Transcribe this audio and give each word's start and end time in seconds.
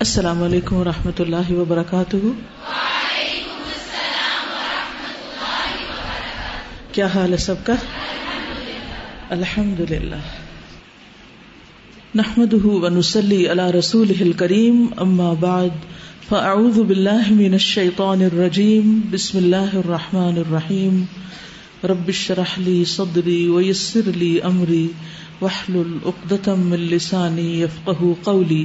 السلام 0.00 0.42
علیکم 0.42 0.76
و 0.76 0.84
رحمۃ 0.84 1.20
اللہ 1.20 1.52
وبرکاتہ۔ 1.52 2.16
کیا 6.92 7.06
حال 7.06 7.32
ہے 7.32 7.36
سب 7.36 7.54
کا؟ 7.64 7.74
الحمد 9.30 9.80
للہ 9.90 10.20
نحمد 12.14 12.54
ونسلی 12.64 13.50
علی 13.50 13.78
رسول 13.78 14.32
کریم 14.32 14.86
اما 14.96 15.32
بعد، 15.40 15.84
فاعوذ 16.28 16.78
باللہ 16.78 17.30
من 17.30 17.52
الشیطان 17.52 18.22
الرجیم، 18.22 19.00
بسم 19.10 19.38
اللہ 19.38 19.76
الرحمن 19.76 20.36
الرحیم۔ 20.36 21.04
رب 21.84 22.08
اشرح 22.08 22.58
لی 22.58 22.84
صدری 22.84 23.48
ویسر 23.48 24.10
لی 24.16 24.40
امری، 24.42 24.86
واحلل 25.40 25.96
عقدۃ 26.06 26.48
من 26.48 26.80
لسانی 26.80 27.62
یفقهوا 27.62 28.14
قولی۔ 28.24 28.64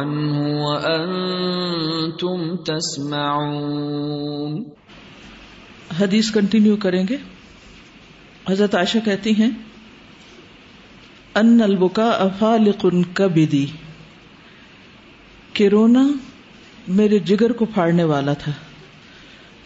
عنه 0.00 0.62
وأنتم 0.62 2.56
تسمعون۔ 2.56 4.64
حدیث 6.00 6.30
کنٹینیو 6.30 6.76
کریں 6.76 7.04
گے۔ 7.08 7.16
حضرت 8.50 8.74
عائشہ 8.74 8.98
کہتی 9.04 9.30
ہیں 9.30 9.50
ان 11.34 11.62
البکا 11.62 12.08
افالق 12.08 12.86
کبدی 13.12 13.66
کہ 15.52 15.68
رونا 15.68 16.08
میرے 16.88 17.18
جگر 17.18 17.52
کو 17.52 17.64
پھاڑنے 17.64 18.04
والا 18.04 18.32
تھا۔ 18.32 18.52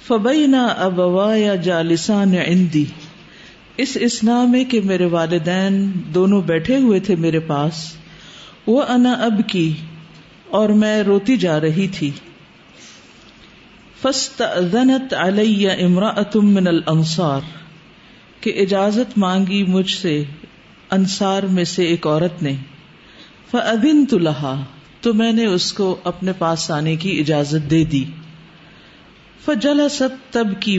فبئی 0.07 0.47
نہ 0.47 0.57
ابوا 0.57 1.37
یا 1.37 1.55
جالسان 1.55 2.35
اندی 2.47 2.85
اس 3.77 3.99
اسنا 4.01 4.45
میں 4.45 4.65
کہ 4.65 4.81
میرے 4.81 5.05
والدین 5.05 5.93
دونوں 6.15 6.43
بیٹھے 6.43 6.77
ہوئے 6.77 7.01
تھے 7.01 7.17
میرے 7.17 7.41
پاس۔ 7.41 7.95
وہ 8.67 8.83
انا 8.83 9.13
اب 9.13 9.41
کی 9.47 9.75
اور 10.55 10.69
میں 10.69 11.03
روتی 11.03 11.37
جا 11.37 11.61
رہی 11.61 11.89
تھی۔ 11.89 12.11
فسط 14.03 14.43
علیہ 15.13 15.71
امرا 15.71 16.23
من 16.35 16.67
الانصار، 16.67 17.41
کہ 18.41 18.53
اجازت 18.57 19.19
مانگی 19.19 19.65
مجھ 19.65 19.91
سے 19.91 20.25
انصار 20.91 21.43
میں 21.43 21.65
سے 21.65 21.85
ایک 21.85 22.07
عورت 22.07 22.43
نے۔ 22.43 22.53
فدن 23.51 24.07
تو 24.07 24.19
لہا، 24.19 24.65
تو 25.01 25.15
میں 25.15 25.33
نے 25.33 25.47
اس 25.47 25.73
کو 25.73 25.97
اپنے 26.05 26.33
پاس 26.33 26.71
آنے 26.71 26.97
کی 26.97 27.21
اجازت 27.21 27.71
دے 27.71 27.85
دی۔ 27.85 28.05
فجلا 29.45 29.89
ست 29.89 30.33
تب 30.33 30.47
کی 30.61 30.79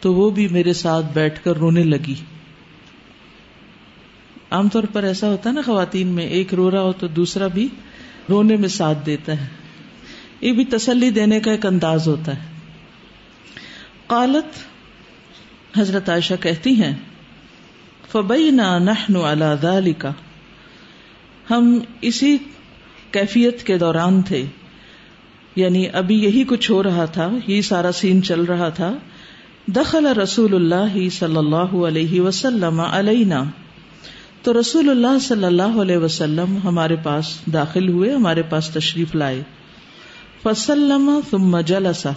تو 0.00 0.14
وہ 0.14 0.30
بھی 0.30 0.48
میرے 0.48 0.72
ساتھ 0.72 1.06
بیٹھ 1.14 1.44
کر 1.44 1.56
رونے 1.56 1.82
لگی۔ 1.82 2.14
عام 4.50 4.68
طور 4.68 4.84
پر 4.92 5.02
ایسا 5.02 5.28
ہوتا 5.28 5.50
ہے 5.50 5.54
نا 5.54 5.60
خواتین 5.66 6.06
میں، 6.06 6.26
ایک 6.26 6.54
رو 6.54 6.70
رہا 6.70 6.82
ہو 6.82 6.92
تو 6.92 7.06
دوسرا 7.06 7.46
بھی 7.46 7.68
رونے 8.28 8.56
میں 8.56 8.68
ساتھ 8.68 9.06
دیتا 9.06 9.32
ہے۔ 9.32 9.46
یہ 10.40 10.52
بھی 10.52 10.64
تسلی 10.64 11.10
دینے 11.10 11.40
کا 11.40 11.50
ایک 11.50 11.66
انداز 11.66 12.08
ہوتا 12.08 12.36
ہے۔ 12.36 12.48
قالت 14.06 14.68
حضرت 15.78 16.08
عائشہ 16.08 16.34
کہتی 16.40 16.82
ہیں 16.82 16.94
فبئی 18.12 18.50
نہ 18.50 18.78
نہ 19.08 19.18
اللہ 19.18 19.88
کا 19.98 20.10
ہم 21.50 21.78
اسی 22.00 22.36
کیفیت 23.10 23.62
کے 23.62 23.78
دوران 23.78 24.22
تھے۔ 24.22 24.44
یعنی 25.56 25.86
ابھی 25.92 26.24
یہی 26.24 26.44
کچھ 26.44 26.70
ہو 26.70 26.82
رہا 26.82 27.04
تھا 27.04 27.30
یہ 27.46 27.62
سارا 27.62 27.92
سین 27.92 28.22
چل 28.22 28.44
رہا 28.44 28.68
تھا۔ 28.68 28.94
دخل 29.66 30.06
رسول 30.06 30.54
اللہ 30.54 31.08
صلی 31.08 31.36
اللہ 31.36 31.86
علیہ 31.86 32.20
وسلم 32.20 32.80
علینا۔ 32.80 33.44
تو 34.42 34.60
رسول 34.60 34.90
اللہ 34.90 35.18
صلی 35.18 35.44
اللہ 35.44 35.80
علیہ 35.80 35.96
وسلم 35.96 36.58
ہمارے 36.64 36.96
پاس 37.02 37.38
داخل 37.52 37.88
ہوئے، 37.88 38.12
ہمارے 38.12 38.42
پاس 38.42 38.70
تشریف 38.70 39.14
لائے۔ 39.14 39.42
فسلم 40.42 41.20
ثم 41.30 41.60
جلسا 41.60 42.10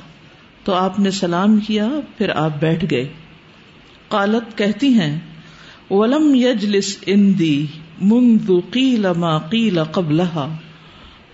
تو 0.63 0.73
آپ 0.73 0.99
نے 0.99 1.11
سلام 1.11 1.57
کیا، 1.57 1.89
پھر 2.17 2.29
آپ 2.29 2.59
بیٹھ 2.59 2.85
گئے۔ 2.91 3.07
قالت، 4.07 4.57
کہتی 4.57 4.87
ہیں، 4.87 5.19
ولم 5.91 6.35
یجلس 6.35 6.97
اندی 7.05 7.65
منذ 8.01 8.51
قیل 8.71 9.05
ما 9.17 9.37
قیل 9.37 9.83
قبلها۔ 9.83 10.55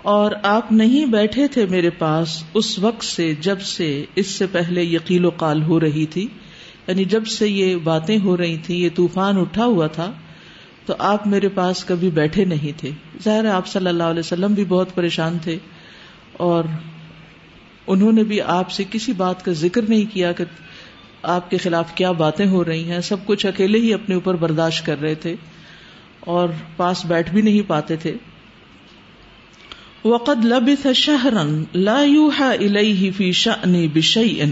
اور 0.01 0.31
آپ 0.43 0.71
نہیں 0.71 1.05
بیٹھے 1.05 1.47
تھے 1.47 1.65
میرے 1.65 1.89
پاس 1.89 2.43
اس 2.53 2.79
وقت 2.79 3.03
سے 3.03 3.35
جب 3.41 3.61
سے 3.61 4.05
اس 4.15 4.27
سے 4.27 4.45
پہلے 4.47 4.83
یقیل 4.83 5.25
و 5.25 5.29
قال 5.29 5.63
ہو 5.63 5.79
رہی 5.79 6.05
تھی۔ 6.05 6.27
یعنی 6.87 7.05
جب 7.05 7.27
سے 7.27 7.49
یہ 7.49 7.75
باتیں 7.75 8.19
ہو 8.23 8.37
رہی 8.37 8.57
تھی 8.57 8.83
یہ 8.83 8.89
طوفان 8.95 9.37
اٹھا 9.37 9.65
ہوا 9.65 9.87
تھا 9.87 10.11
تو 10.87 10.95
آپ 10.99 11.27
میرے 11.27 11.49
پاس 11.49 11.85
کبھی 11.85 12.09
بیٹھے 12.09 12.45
نہیں 12.45 12.79
تھے۔ 12.79 12.91
ظاہر 13.23 13.45
آپ 13.45 13.67
صلی 13.67 13.87
اللہ 13.87 14.03
علیہ 14.03 14.19
وسلم 14.19 14.53
بھی 14.53 14.65
بہت 14.65 14.95
پریشان 14.95 15.37
تھے 15.41 15.57
اور 16.33 16.63
انہوں 17.87 18.11
نے 18.11 18.23
بھی 18.23 18.41
آپ 18.41 18.71
سے 18.71 18.83
کسی 18.91 19.13
بات 19.13 19.45
کا 19.45 19.51
ذکر 19.51 19.81
نہیں 19.89 20.13
کیا 20.13 20.31
کہ 20.31 20.43
آپ 21.23 21.51
کے 21.51 21.57
خلاف 21.57 21.95
کیا 21.95 22.11
باتیں 22.11 22.47
ہو 22.47 22.65
رہی 22.65 22.91
ہیں۔ 22.91 22.99
سب 22.99 23.15
کچھ 23.25 23.45
اکیلے 23.45 23.79
ہی 23.79 23.93
اپنے 23.93 24.15
اوپر 24.15 24.35
برداشت 24.35 24.85
کر 24.85 25.01
رہے 25.01 25.15
تھے 25.15 25.35
اور 26.19 26.49
پاس 26.77 27.05
بیٹھ 27.05 27.31
بھی 27.31 27.41
نہیں 27.41 27.69
پاتے 27.69 27.95
تھے۔ 27.95 28.15
وقد 30.05 30.45
لبث 30.45 30.87
شهرا 30.95 31.43
لا 31.73 32.01
يوحى 32.01 32.65
اليه 32.65 33.09
في 33.17 33.31
شأن 33.31 33.87
بشيء۔ 33.93 34.45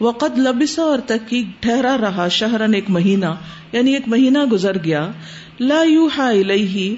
وقد 0.00 0.38
لبث 0.38 0.78
اور 0.78 0.98
تحقیق 0.98 1.62
ٹھہرا 1.62 1.96
رہا 2.00 2.28
شہرن 2.28 2.74
ایک 2.74 2.84
مہینہ 2.88 3.26
یعنی 3.72 3.94
ایک 3.94 4.08
مہینہ 4.08 4.38
گزر 4.38 4.76
گیا۔ 4.84 5.10
لا 5.60 5.82
يوحى 5.82 6.40
اليه 6.40 6.94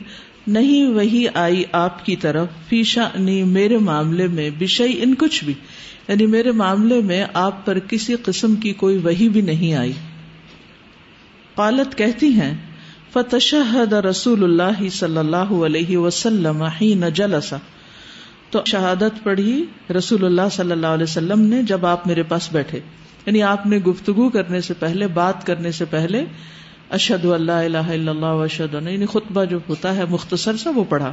نہیں 0.47 0.87
وہی 0.87 1.27
آئی 1.35 1.65
آپ 1.73 2.05
کی 2.05 2.17
طرف، 2.17 2.49
فی 2.69 2.83
شأنی، 2.83 3.43
میرے 3.43 3.79
معاملے 3.79 4.27
میں 4.27 4.51
بشئی 4.59 5.01
ان 5.03 5.15
کچھ 5.15 5.45
بھی۔ 5.45 5.55
یعنی 6.09 6.27
میرے 6.27 6.51
معاملے 6.51 7.01
میں 7.01 7.27
آپ 7.35 7.67
پر 7.67 7.79
کسی 7.79 8.15
قسم 8.15 8.55
کی 8.55 8.73
کوئی 8.73 8.99
وہی 8.99 9.29
بھی 9.29 9.41
نہیں 9.41 9.75
آئی۔ 9.75 9.93
قالت 11.55 11.99
کہتی 11.99 12.33
ہیں، 12.33 12.57
فتشہد 13.13 13.93
رسول 13.93 14.45
اللہ 14.45 14.89
صلی 14.89 15.19
اللہ 15.19 15.37
علیہ 15.37 15.97
وسلم 15.97 16.65
جلسا 17.15 17.57
تو 18.51 18.63
شہادت 18.67 19.25
پڑھی 19.25 19.65
رسول 19.97 20.25
اللہ 20.25 20.49
صلی 20.53 20.73
اللہ 20.73 20.87
علیہ 20.87 21.03
وسلم 21.03 21.41
نے 21.41 21.63
جب 21.63 21.87
آپ 21.87 22.07
میرے 22.07 22.23
پاس 22.23 22.53
بیٹھے۔ 22.53 22.81
یعنی 23.27 23.43
آپ 23.43 23.67
نے 23.67 23.79
گفتگو 23.79 24.31
کرنے 24.31 24.61
سے 24.61 24.75
پہلے، 24.75 25.07
بات 25.07 25.47
کرنے 25.47 25.73
سے 25.73 25.85
پہلے 25.85 26.25
اشد 26.91 27.25
اللہ 27.25 27.53
الہ 27.53 27.79
الا 27.79 28.11
اللہ 28.11 28.27
اشد 28.27 28.75
یعنی 28.75 29.07
خطبہ 29.07 29.45
جو 29.45 29.59
ہوتا 29.69 29.97
ہے 29.97 30.05
مختصر 30.11 30.57
سا 30.57 30.71
وہ 30.75 30.85
پڑھا۔ 30.89 31.13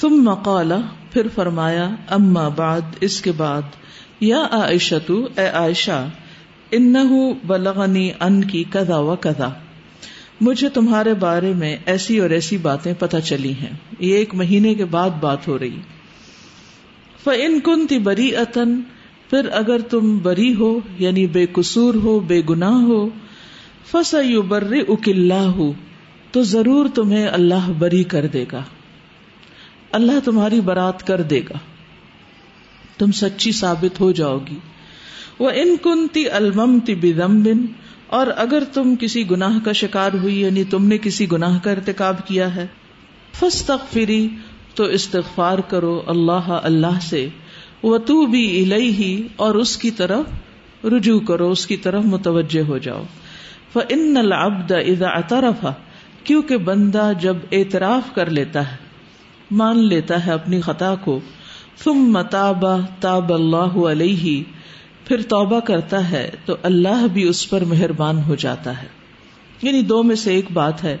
ثم 0.00 0.34
قال، 0.34 0.72
پھر 1.12 1.26
فرمایا، 1.34 1.90
اما 2.10 2.48
بعد، 2.48 2.80
اس 3.00 3.22
کے 3.22 3.32
بعد، 3.32 3.62
یا 4.20 4.46
عائشہ 4.50 5.10
اے 5.36 5.48
عائشہ، 5.48 6.08
انہو 6.70 7.34
بلغنی 7.34 8.10
ان 8.20 8.44
کی 8.44 8.64
کذا 8.70 8.98
و 8.98 9.16
کذا۔ 9.16 9.48
مجھے 10.40 10.68
تمہارے 10.68 11.14
بارے 11.14 11.52
میں 11.52 11.76
ایسی 11.86 12.18
اور 12.18 12.30
ایسی 12.30 12.56
باتیں 12.56 12.94
پتہ 12.98 13.16
چلی 13.24 13.52
ہیں۔ 13.52 13.70
یہ 13.98 14.16
ایک 14.16 14.34
مہینے 14.34 14.74
کے 14.74 14.84
بعد 14.84 15.10
بات 15.10 15.48
ہو 15.48 15.58
رہی۔ 15.58 15.80
ان 17.26 17.60
کن 17.60 17.86
تی 17.86 17.98
بری 17.98 18.36
اتن 18.36 18.80
پھر 19.30 19.48
اگر 19.52 19.80
تم 19.80 20.18
بری 20.18 20.54
ہو 20.54 20.80
یعنی 20.98 21.26
بے 21.26 21.46
قصور 21.52 21.94
ہو، 21.94 22.20
بے 22.20 22.42
گناہ 22.50 22.74
ہو 22.74 23.08
فس 23.90 24.14
یو 24.24 24.42
بر 24.42 24.72
اکلا 24.88 25.46
ہو 25.46 25.72
تو 26.32 26.42
ضرور 26.42 26.86
تمہیں 26.94 27.26
اللہ 27.26 27.70
بری 27.78 28.04
کر 28.04 28.26
دے 28.26 28.44
گا۔ 28.52 28.62
اللہ 29.92 30.20
تمہاری 30.24 30.60
برات 30.60 31.06
کر 31.06 31.22
دے 31.22 31.40
گا۔ 31.40 31.58
تم 32.98 33.12
سچی 33.12 33.52
ثابت 33.52 34.00
ہو 34.00 34.12
جاؤ 34.12 34.38
گی۔ 34.38 34.58
وہ 35.38 35.50
ان 35.50 35.76
کن 35.82 36.08
تی 36.12 36.28
المم 36.28 36.78
تی 36.84 36.94
بن 36.94 37.66
اور 38.06 38.26
اگر 38.36 38.62
تم 38.72 38.94
کسی 39.00 39.30
گناہ 39.30 39.58
کا 39.64 39.72
شکار 39.72 40.10
ہوئی 40.22 40.40
یعنی 40.40 40.64
تم 40.64 40.86
نے 40.86 40.98
کسی 40.98 41.32
گناہ 41.32 41.58
کا 41.62 41.70
ارتکاب 41.70 42.26
کیا 42.26 42.54
ہے 42.56 42.66
فری 43.90 44.28
تو 44.74 44.84
استغفار 44.84 45.58
کرو 45.58 46.02
اللہ 46.06 46.48
اللہ 46.48 46.98
سے 47.02 47.28
وہ 47.82 47.98
تو 47.98 48.26
بھی 48.26 48.62
الہی 48.62 49.28
اور 49.36 49.54
اس 49.54 49.76
کی 49.76 49.90
طرف 49.90 50.86
رجوع 50.86 51.20
کرو، 51.20 51.50
اس 51.50 51.66
کی 51.66 51.76
طرف 51.76 52.04
متوجہ 52.04 52.62
ہو 52.68 52.78
جاؤ۔ 52.78 53.02
فن 53.72 54.16
العبد 54.16 54.72
اذا 54.72 55.08
اعترف، 55.08 55.66
کیونکہ 56.24 56.56
بندہ 56.56 57.12
جب 57.20 57.36
اعتراف 57.52 58.14
کر 58.14 58.30
لیتا 58.30 58.70
ہے، 58.70 58.76
مان 59.50 59.78
لیتا 59.78 60.26
ہے 60.26 60.32
اپنی 60.32 60.60
خطا 60.60 60.94
کو، 60.94 61.20
ثم 61.84 61.98
متابا 61.98 62.76
تاب 63.00 63.32
اللہ 63.32 63.78
علیہ 63.86 64.42
پھر 65.06 65.22
توبہ 65.22 65.60
کرتا 65.60 66.10
ہے 66.10 66.30
تو 66.44 66.56
اللہ 66.62 67.06
بھی 67.12 67.28
اس 67.28 67.50
پر 67.50 67.64
مہربان 67.64 68.22
ہو 68.22 68.34
جاتا 68.34 68.82
ہے۔ 68.82 68.86
یعنی 69.62 69.82
دو 69.82 70.02
میں 70.02 70.16
سے 70.16 70.34
ایک 70.34 70.44
بات 70.52 70.84
ہے، 70.84 70.96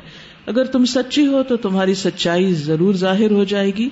اگر 0.46 0.64
تم 0.64 0.84
سچی 0.84 1.26
ہو 1.26 1.42
تو 1.42 1.56
تمہاری 1.56 1.94
سچائی 1.94 2.54
ضرور 2.54 2.94
ظاہر 2.94 3.30
ہو 3.30 3.44
جائے 3.44 3.70
گی، 3.74 3.88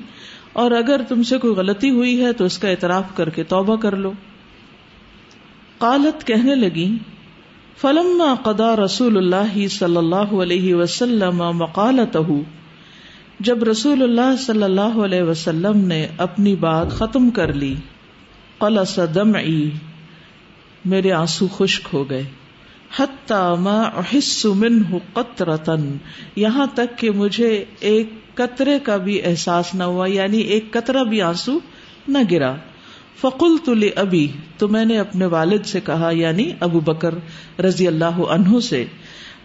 اور 0.53 0.71
اگر 0.71 1.01
تم 1.09 1.23
سے 1.23 1.39
کوئی 1.39 1.55
غلطی 1.55 1.91
ہوئی 1.91 2.25
ہے 2.25 2.33
تو 2.33 2.45
اس 2.45 2.59
کا 2.59 2.69
اعتراف 2.69 3.05
کر 3.15 3.29
کے 3.29 3.43
توبہ 3.43 3.77
کر 3.77 3.97
لو۔ 3.97 4.13
قالت 5.79 6.27
کہنے 6.27 6.55
لگی 6.55 6.97
فلم 7.81 8.23
قدا 8.43 8.77
رسول 8.77 9.17
اللہ 9.17 9.69
صلی 9.69 9.97
اللہ 9.97 10.35
علیہ 10.43 10.75
وسلم 10.75 11.37
مقالت 11.37 12.17
جب 13.41 13.63
رسول 13.63 14.03
اللہ 14.03 14.37
صلی 14.39 14.63
اللہ 14.63 14.99
علیہ 15.05 15.23
وسلم 15.23 15.77
نے 15.77 16.07
اپنی 16.19 16.57
بات 16.57 16.91
ختم 16.91 17.31
کر 17.31 17.53
لی، 17.53 17.75
قلص 18.59 18.99
دمعی۔ 19.15 19.71
میرے 20.85 21.13
آنسو 21.13 21.47
خشک 21.49 21.89
ہو 21.93 22.11
گئے۔ 22.11 22.23
ما 23.59 23.83
احس 23.83 24.45
منه 24.45 24.97
قطرتن 25.13 25.97
یہاں 26.37 26.67
تک 26.75 26.99
کہ 26.99 27.11
مجھے 27.11 27.65
ایک 27.81 28.11
قطرے 28.35 28.79
کا 28.79 28.97
بھی 28.97 29.23
احساس 29.25 29.75
نہ 29.75 29.85
ہوا 29.85 30.07
یعنی 30.09 30.39
ایک 30.39 30.71
قطرہ 30.71 31.05
بھی 31.05 31.23
آنسو 31.23 31.59
نہ 32.09 32.19
گرا۔ 32.31 32.55
فقل 33.21 33.57
تلی 33.65 33.91
ابھی 33.97 34.33
تو 34.59 34.69
میں 34.69 34.85
نے 34.85 34.99
اپنے 34.99 35.27
والد 35.27 35.67
سے 35.67 35.81
کہا 35.81 36.11
یعنی 36.13 36.53
ابو 36.61 36.81
بکر 36.81 37.15
رضی 37.61 37.87
اللہ 37.87 38.21
عنہ 38.29 38.61
سے، 38.61 38.85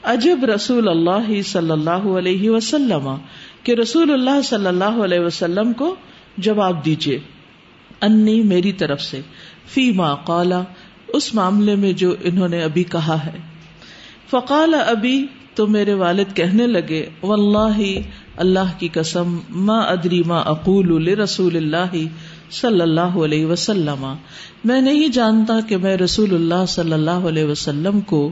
عجب 0.03 0.45
رسول 0.56 0.89
اللہ 0.89 1.42
صلی 1.42 1.71
اللہ 1.71 2.07
علیہ 2.18 2.50
وسلم، 2.50 3.15
کہ 3.63 3.71
رسول 3.71 4.13
اللہ 4.13 4.42
صلی 4.42 4.68
اللہ 4.68 5.03
علیہ 5.03 5.19
وسلم 5.19 5.74
کو 5.74 5.95
جواب 6.38 6.85
دیجیے 6.85 7.19
انی 8.01 8.42
میری 8.42 8.71
طرف 8.71 9.01
سے، 9.01 9.21
فی 9.68 9.92
ما 9.92 10.15
قالا 10.15 10.62
اس 11.13 11.35
معاملے 11.35 11.75
میں 11.75 11.91
جو 11.91 12.15
انہوں 12.23 12.47
نے 12.47 12.63
ابھی 12.63 12.83
کہا 12.83 13.25
ہے۔ 13.25 13.38
فقال 14.29 14.73
ابھی 14.88 15.25
تو 15.56 15.67
میرے 15.67 15.94
والد 15.94 16.35
کہنے 16.35 16.67
لگے، 16.67 17.06
واللہ، 17.23 18.00
اللہ 18.38 18.79
کی 18.79 18.88
قسم، 18.88 19.38
ما 19.50 19.79
ادری 19.79 20.21
ما 20.25 20.38
اقول 20.38 21.07
رسول 21.07 21.56
اللہ 21.56 21.97
صلی 22.51 22.81
اللہ 22.81 23.01
علیہ 23.01 23.45
وسلم۔ 23.45 24.13
میں 24.63 24.81
نہیں 24.81 25.07
جانتا 25.07 25.59
کہ 25.67 25.77
میں 25.77 25.97
رسول 25.97 26.35
اللہ 26.35 26.65
صلی 26.67 26.94
اللہ 26.94 27.11
علیہ 27.11 27.44
وسلم 27.44 28.00
کو 28.00 28.31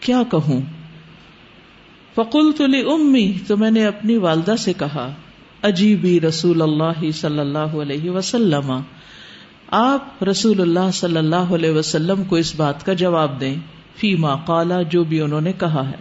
کیا 0.00 0.22
کہوں۔ 0.30 0.60
فقلت 2.14 2.60
امی 2.60 3.32
تو 3.46 3.56
میں 3.56 3.70
نے 3.70 3.86
اپنی 3.86 4.16
والدہ 4.16 4.54
سے 4.58 4.72
کہا 4.72 5.14
عجیبی 5.62 6.20
رسول 6.20 6.62
اللہ 6.62 7.10
صلی 7.10 7.38
اللہ 7.38 7.58
علیہ 7.58 8.10
وسلم۔ 8.10 8.80
آپ 9.70 10.24
رسول 10.24 10.60
اللہ 10.60 10.90
صلی 10.92 11.16
اللہ 11.16 11.36
علیہ 11.36 11.70
وسلم 11.70 12.24
کو 12.24 12.36
اس 12.36 12.54
بات 12.54 12.86
کا 12.86 12.92
جواب 12.92 13.40
دیں 13.40 13.54
فی 13.96 14.14
ما 14.14 14.36
کالا 14.36 14.82
جو 14.82 15.04
بھی 15.04 15.20
انہوں 15.20 15.40
نے 15.40 15.52
کہا 15.52 15.88
ہے۔ 15.90 15.96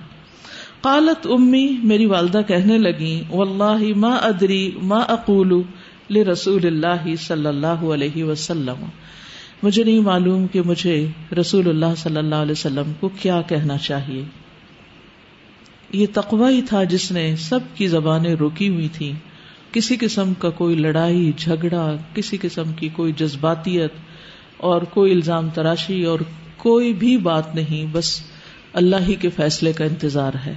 قالت 0.81 1.27
امی، 1.29 1.77
میری 1.83 2.05
والدہ 2.05 2.41
کہنے 2.47 2.77
لگی 2.77 3.23
واللہ 3.29 3.97
ما 3.97 4.15
ادری، 4.15 4.71
ما 4.81 4.99
اقول 4.99 5.61
لرسول 6.09 6.65
اللہ 6.65 7.15
صلی 7.15 7.45
اللہ 7.45 7.67
علیہ 7.67 8.23
وسلم۔ 8.23 8.85
مجھے 9.63 9.83
نہیں 9.83 9.99
معلوم 9.99 10.47
کہ 10.47 10.61
مجھے 10.61 11.07
رسول 11.39 11.69
اللہ 11.69 11.95
صلی 11.97 12.17
اللہ 12.17 12.35
علیہ 12.35 12.51
وسلم 12.51 12.91
کو 12.99 13.09
کیا 13.21 13.41
کہنا 13.41 13.77
چاہیے۔ 13.77 14.23
یہ 15.93 16.05
تقوی 16.13 16.55
ہی 16.55 16.61
تھا 16.61 16.83
جس 16.83 17.11
نے 17.11 17.35
سب 17.35 17.59
کی 17.75 17.87
زبانیں 17.87 18.35
روکی 18.35 18.69
ہوئی 18.69 18.87
تھی 18.87 19.13
کسی 19.77 19.95
قسم 19.95 20.33
کا 20.33 20.49
کوئی 20.49 20.75
لڑائی، 20.75 21.31
جھگڑا، 21.37 21.95
کسی 22.13 22.37
قسم 22.41 22.71
کی 22.71 22.89
کوئی 22.89 23.11
جذباتیت 23.11 23.91
اور 24.57 24.81
کوئی 24.81 25.11
الزام 25.11 25.49
تراشی 25.49 26.03
اور 26.03 26.19
کوئی 26.57 26.93
بھی 26.93 27.17
بات 27.17 27.55
نہیں، 27.55 27.85
بس 27.91 28.21
اللہ 28.73 28.95
ہی 29.07 29.15
کے 29.15 29.29
فیصلے 29.29 29.73
کا 29.73 29.85
انتظار 29.85 30.33
ہے 30.45 30.53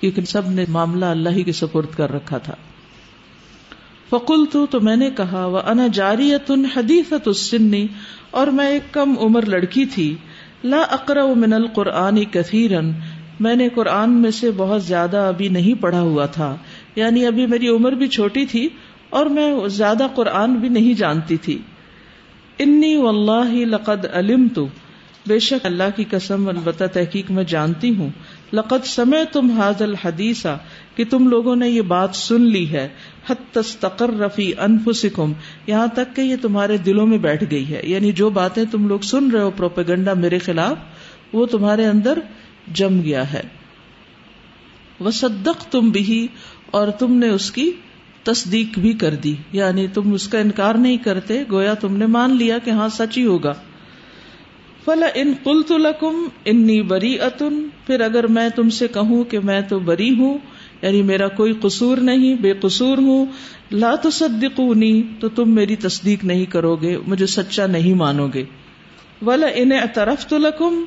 کیونکہ 0.00 0.22
سب 0.22 0.50
نے 0.50 0.64
معاملہ 0.68 1.04
اللہ 1.04 1.28
ہی 1.28 1.42
کے 1.42 1.52
سپرد 1.52 1.96
کر 1.96 2.12
رکھا 2.12 2.38
تھا۔ 2.38 2.54
فکل 4.10 4.44
تو 4.52 4.66
تو 4.66 4.80
میں 4.80 4.96
نے 4.96 5.10
کہا 5.16 5.46
وہ 5.46 5.58
انا 5.58 5.86
جاری 5.92 6.34
حدیثت 6.76 7.28
السنی 7.28 7.86
اور 8.30 8.46
میں 8.46 8.66
ایک 8.66 8.94
کم 8.94 9.14
عمر 9.20 9.46
لڑکی 9.46 9.84
تھی۔ 9.84 10.14
لا 10.64 10.80
اقرا 10.80 11.26
من 11.36 11.52
القرآن 11.52 12.24
کثیرن، 12.24 12.92
میں 13.40 13.56
نے 13.56 13.68
قرآن 13.68 14.10
میں 14.10 14.30
سے 14.30 14.50
بہت 14.56 14.84
زیادہ 14.84 15.16
ابھی 15.16 15.48
نہیں 15.48 15.82
پڑھا 15.82 16.00
ہوا 16.00 16.26
تھا۔ 16.26 16.56
یعنی 16.98 17.26
ابھی 17.26 17.46
میری 17.46 17.68
عمر 17.68 17.92
بھی 17.92 18.06
چھوٹی 18.06 18.46
تھی 18.46 18.68
اور 19.10 19.26
میں 19.26 19.68
زیادہ 19.68 20.06
قرآن 20.14 20.54
بھی 20.54 20.68
نہیں 20.68 20.94
جانتی 20.94 21.36
تھی۔ 21.36 21.58
انی 22.58 22.96
واللہ 22.96 23.64
لقد 23.64 24.06
علمت۔ 24.12 24.58
بے 25.26 25.38
شک 25.38 25.66
اللہ 25.66 25.96
کی 25.96 26.04
قسم 26.10 26.48
البتہ 26.48 26.84
تحقیق 26.92 27.30
میں 27.30 27.44
جانتی 27.44 27.94
ہوں۔ 27.96 28.10
لقد 28.52 28.86
سمے 28.86 29.24
تم 29.32 29.50
حاض 29.50 29.82
الحدیث۔ 29.82 30.46
کہ 30.94 31.04
تم 31.10 31.28
لوگوں 31.28 31.56
نے 31.56 31.68
یہ 31.68 31.82
بات 31.82 32.10
سن 32.14 32.42
لی 32.42 32.70
ہے۔ 32.70 32.88
حت 33.30 33.54
تستقر 33.54 34.10
رفی 34.10 34.52
انفسکم۔ 34.58 35.32
یہاں 35.66 35.86
تک 35.86 36.16
کہ 36.16 36.20
یہ 36.20 36.36
تمہارے 36.42 36.76
دلوں 36.76 37.06
میں 37.06 37.18
بیٹھ 37.18 37.44
گئی 37.50 37.74
ہے۔ 37.74 37.80
یعنی 37.84 38.12
جو 38.12 38.30
باتیں 38.30 38.64
تم 38.70 38.88
لوگ 38.88 39.00
سن 39.00 39.30
رہے 39.30 39.42
ہو 39.42 39.50
پروپیگنڈا 39.50 40.14
میرے 40.14 40.38
خلاف، 40.38 40.76
وہ 41.32 41.46
تمہارے 41.46 41.86
اندر 41.86 42.18
جم 42.72 43.00
گیا 43.02 43.32
ہے۔ 43.32 43.42
وہ 45.00 45.10
صدق 45.10 45.62
تم 45.62 45.90
بھی 45.90 46.26
اور 46.70 46.88
تم 46.88 47.14
نے 47.14 47.28
اس 47.28 47.50
کی 47.50 47.72
تصدیق 48.22 48.78
بھی 48.78 48.92
کر 48.92 49.14
دی۔ 49.14 49.34
یعنی 49.52 49.86
تم 49.94 50.12
اس 50.12 50.28
کا 50.28 50.38
انکار 50.38 50.74
نہیں 50.74 50.96
کرتے، 50.96 51.42
گویا 51.50 51.74
تم 51.74 51.96
نے 51.96 52.06
مان 52.06 52.36
لیا 52.36 52.58
کہ 52.58 52.70
ہاں 52.70 52.88
سچ 52.88 53.18
ہی 53.18 53.24
ہوگا۔ 53.24 53.54
فلا 54.84 55.06
ان 55.14 55.32
کل 55.44 55.62
تو 55.62 55.78
لکم 55.78 56.28
انی 56.44 56.82
بری 56.82 57.20
اتن 57.20 57.68
پھر 57.86 58.00
اگر 58.00 58.26
میں 58.26 58.48
تم 58.48 58.70
سے 58.70 58.88
کہوں 58.88 59.24
کہ 59.24 59.38
میں 59.40 59.60
تو 59.60 59.78
بری 59.78 60.18
ہوں 60.18 60.38
یعنی 60.82 61.02
میرا 61.02 61.28
کوئی 61.28 61.52
قصور 61.60 61.98
نہیں، 61.98 62.34
بے 62.34 62.52
قصور 62.60 62.98
ہوں، 62.98 63.26
لا 63.70 63.94
تو 63.94 64.74
تو 65.20 65.28
تم 65.28 65.50
میری 65.50 65.76
تصدیق 65.76 66.24
نہیں 66.24 66.44
کرو 66.44 66.76
گے 66.76 66.96
مجھے 67.06 67.26
سچا 67.26 67.66
نہیں 67.66 67.94
مانو 67.94 68.28
گے 68.34 68.44
ولا 69.22 69.46
ان 69.54 69.72
اعترف 69.72 70.26
تو 70.26 70.38
لکم 70.38 70.84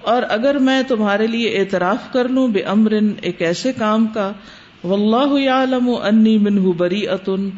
اور 0.00 0.22
اگر 0.28 0.58
میں 0.58 0.82
تمہارے 0.88 1.26
لیے 1.26 1.58
اعتراف 1.58 2.12
کر 2.12 2.28
لوں 2.28 2.48
بے 2.48 2.60
امرن 2.60 3.08
ایک 3.22 3.42
ایسے 3.42 3.72
کام 3.72 4.06
کا 4.06 4.32
واللہ 4.84 5.40
یعلم 5.40 5.90
انی 6.02 6.38
منہ 6.38 6.72
بری 6.76 7.08
اتن 7.08 7.50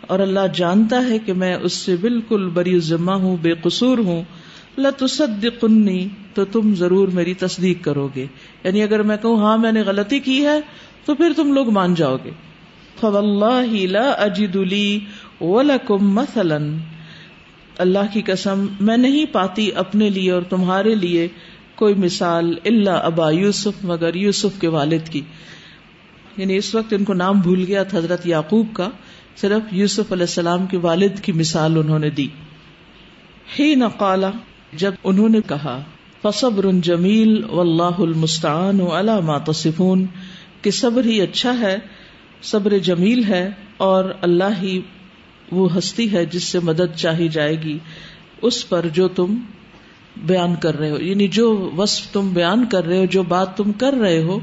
اور 0.00 0.18
اللہ 0.18 0.40
جانتا 0.54 1.08
ہے 1.08 1.18
کہ 1.18 1.32
میں 1.32 1.54
اس 1.54 1.72
سے 1.72 1.96
بالکل 1.96 2.48
بری 2.48 2.78
ذمہ 2.78 3.12
ہوں، 3.12 3.36
بے 3.42 3.52
قصور 3.62 3.98
ہوں۔ 3.98 4.22
لتصدقنی، 4.78 6.08
تو 6.34 6.44
تم 6.44 6.74
ضرور 6.74 7.08
میری 7.08 7.34
تصدیق 7.34 7.84
کرو 7.84 8.08
گے 8.16 8.26
یعنی 8.64 8.82
اگر 8.82 9.02
میں 9.02 9.16
کہوں 9.22 9.36
ہاں 9.36 9.58
میں 9.58 9.72
نے 9.72 9.80
غلطی 9.80 10.18
کی 10.18 10.44
ہے، 10.44 10.60
تو 11.04 11.14
پھر 11.14 11.32
تم 11.36 11.52
لوگ 11.52 11.70
مان 11.70 11.94
جاؤ 11.94 12.16
گے 12.24 12.30
فواللہ 13.00 13.86
لا 13.86 14.10
اجد 14.10 14.56
لی 14.56 15.00
ولکم 15.40 16.14
مثلا۔ 16.14 16.58
اللہ 17.78 18.12
کی 18.12 18.22
قسم، 18.22 18.66
میں 18.80 18.96
نہیں 18.96 19.24
پاتی 19.32 19.70
اپنے 19.74 20.10
لیے 20.10 20.30
اور 20.30 20.42
تمہارے 20.42 20.94
لیے 20.94 21.28
کوئی 21.74 21.94
مثال 21.94 22.54
اللہ 22.64 22.90
ابا 22.90 23.30
یوسف، 23.30 23.84
مگر 23.84 24.14
یوسف 24.14 24.60
کے 24.60 24.68
والد 24.68 25.08
کی۔ 25.08 25.20
یعنی 26.36 26.56
اس 26.56 26.74
وقت 26.74 26.92
ان 26.92 27.04
کو 27.04 27.14
نام 27.14 27.40
بھول 27.40 27.64
گیا 27.66 27.82
تھا 27.82 27.98
حضرت 27.98 28.26
یعقوب 28.26 28.66
کا، 28.72 28.88
صرف 29.36 29.74
یوسف 29.74 30.12
علیہ 30.12 30.22
السلام 30.22 30.66
کے 30.66 30.76
والد 30.76 31.20
کی 31.22 31.32
مثال 31.32 31.78
انہوں 31.78 31.98
نے 31.98 32.10
دی۔ 32.10 32.28
ہی 33.58 33.74
نقالا 33.74 34.30
جب 34.72 34.92
انہوں 35.04 35.28
نے 35.28 35.38
کہا، 35.46 35.82
فصبر 36.22 36.66
جمیل 36.82 37.44
و 37.50 37.60
اللہ 37.60 37.98
المستعان 37.98 38.76
ما 39.24 39.38
تصفون، 39.38 40.06
کہ 40.62 40.70
صبر 40.70 41.04
ہی 41.04 41.20
اچھا 41.20 41.60
ہے، 41.60 41.78
صبر 42.42 42.78
جمیل 42.78 43.24
ہے 43.24 43.50
اور 43.76 44.04
اللہ 44.20 44.62
ہی 44.62 44.80
وہ 45.52 45.78
ہستی 45.78 46.12
ہے 46.12 46.26
جس 46.26 46.44
سے 46.44 46.58
مدد 46.58 46.96
چاہی 46.96 47.28
جائے 47.28 47.62
گی، 47.62 47.78
اس 48.42 48.68
پر 48.68 48.86
جو 48.92 49.08
تم 49.08 49.36
بیان 50.16 50.54
کر 50.54 50.78
رہے 50.78 50.90
ہو۔ 50.90 50.98
یعنی 50.98 51.28
جو 51.28 51.70
وصف 51.76 52.12
تم 52.12 52.28
بیان 52.28 52.66
کر 52.66 52.84
رہے 52.84 52.98
ہو، 52.98 53.04
جو 53.04 53.22
بات 53.22 53.56
تم 53.56 53.72
کر 53.72 53.92
رہے 53.92 54.22
ہو 54.22 54.40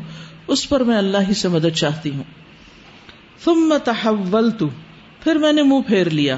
اس 0.47 0.69
پر 0.69 0.83
میں 0.83 0.97
اللہ 0.97 1.17
ہی 1.27 1.33
سے 1.33 1.47
مدد 1.47 1.75
چاہتی 1.75 2.09
ہوں۔ 2.09 2.23
ثم 3.43 3.73
تحولت، 3.83 4.63
پھر 5.23 5.35
میں 5.35 5.51
نے 5.51 5.63
منہ 5.63 5.81
پھیر 5.87 6.09
لیا۔ 6.09 6.37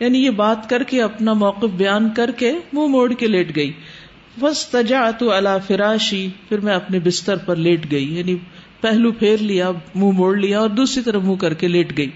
یعنی 0.00 0.24
یہ 0.24 0.30
بات 0.30 0.70
کر 0.70 0.82
کے، 0.82 1.02
اپنا 1.02 1.32
موقف 1.32 1.68
بیان 1.76 2.10
کر 2.16 2.30
کے 2.30 2.52
منہ 2.72 2.86
موڑ 2.86 3.12
کے 3.12 3.26
لیٹ 3.26 3.56
گئی۔ 3.56 3.72
بس 4.40 4.66
تجا 4.66 5.10
تو 5.10 5.32
اللہ 5.32 5.48
فراشی، 5.66 6.28
پھر 6.48 6.60
میں 6.60 6.74
اپنے 6.74 6.98
بستر 6.98 7.36
پر 7.36 7.56
لیٹ 7.56 7.90
گئی۔ 7.90 8.18
یعنی 8.18 8.36
پہلو 8.80 9.12
پھیر 9.12 9.36
لیا، 9.36 9.70
منہ 9.94 10.10
موڑ 10.10 10.36
لیا 10.36 10.58
اور 10.58 10.68
دوسری 10.68 11.02
طرف 11.02 11.22
منہ 11.22 11.36
کر 11.36 11.54
کے 11.54 11.68
لیٹ 11.68 11.98
گئی۔ 11.98 12.10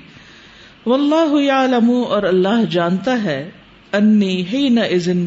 واللہ 0.86 1.42
یعلم 1.42 1.90
اور 2.08 2.22
اللہ 2.22 2.64
جانتا 2.70 3.22
ہے، 3.22 3.50
انی 3.92 4.44
ہی 4.52 4.68
نہ 4.68 4.80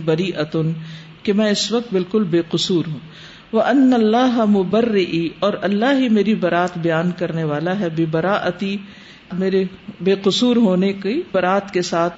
بری 0.05 0.31
اتن 0.37 0.71
کہ 1.23 1.33
میں 1.33 1.51
اس 1.51 1.71
وقت 1.71 1.93
بالکل 1.93 2.23
بے 2.23 2.41
قصور 2.49 2.85
ہوں۔ 2.87 2.99
وہ 3.55 3.61
ان 3.61 3.93
اللہ 3.93 4.45
مبرئی 4.45 5.29
اور 5.39 5.53
اللہ 5.61 5.99
ہی 5.99 6.09
میری 6.09 6.35
برات 6.35 6.77
بیان 6.77 7.11
کرنے 7.17 7.43
والا 7.43 7.79
ہے 7.79 7.89
بے 7.89 8.05
برا 8.11 8.37
میرے 9.33 9.63
بے 10.01 10.15
قصور 10.23 10.55
ہونے 10.55 10.93
کی 10.93 11.21
برات 11.31 11.71
کے 11.73 11.81
ساتھ۔ 11.81 12.15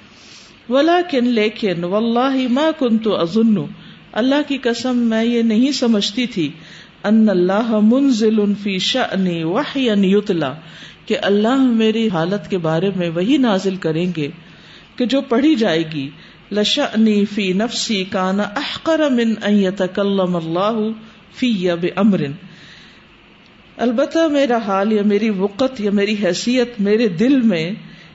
ولا 0.68 1.00
کن 1.10 1.26
لیکن 1.26 1.84
و 1.84 1.96
اللہ 1.96 2.36
ماں 2.50 2.70
کن 2.78 2.98
تو 2.98 3.14
ازن 3.16 3.54
اللہ 4.12 4.48
کی 4.48 4.58
قسم 4.58 4.96
میں 4.96 5.24
یہ 5.24 5.42
نہیں 5.42 5.72
سمجھتی 5.72 6.26
تھی۔ 6.26 6.48
ان 7.04 7.28
اللہ 7.28 7.78
منزل 7.82 8.40
فی 8.62 8.78
شأنی 8.78 9.42
وحی 9.44 9.88
یتلا 9.88 10.52
کہ 11.06 11.16
اللہ 11.22 11.62
میری 11.82 12.08
حالت 12.12 12.50
کے 12.50 12.58
بارے 12.58 12.90
میں 12.96 13.10
وہی 13.10 13.36
نازل 13.36 13.76
کریں 13.76 14.06
گے 14.16 14.28
کہ 14.96 15.06
جو 15.06 15.20
پڑھی 15.20 15.54
جائے 15.54 15.84
گی۔ 15.94 16.08
لشأنی 16.52 17.24
فی 17.24 17.52
نفسی 17.52 18.04
کانا 18.04 18.42
احقر 18.56 19.08
من 19.10 19.34
ان 19.42 19.54
یتکلم 19.54 20.36
اللہ 20.36 20.80
فی 21.34 21.54
یا 21.58 21.74
بامر 21.74 22.20
البتہ 23.76 24.18
میرا 24.18 24.56
حال 24.56 24.92
یا 24.92 25.02
میری 25.06 25.30
وقت 25.30 25.80
یا 25.80 25.90
میری 25.90 26.16
حیثیت 26.24 26.80
میرے 26.80 27.08
دل 27.08 27.40
میں 27.40 27.72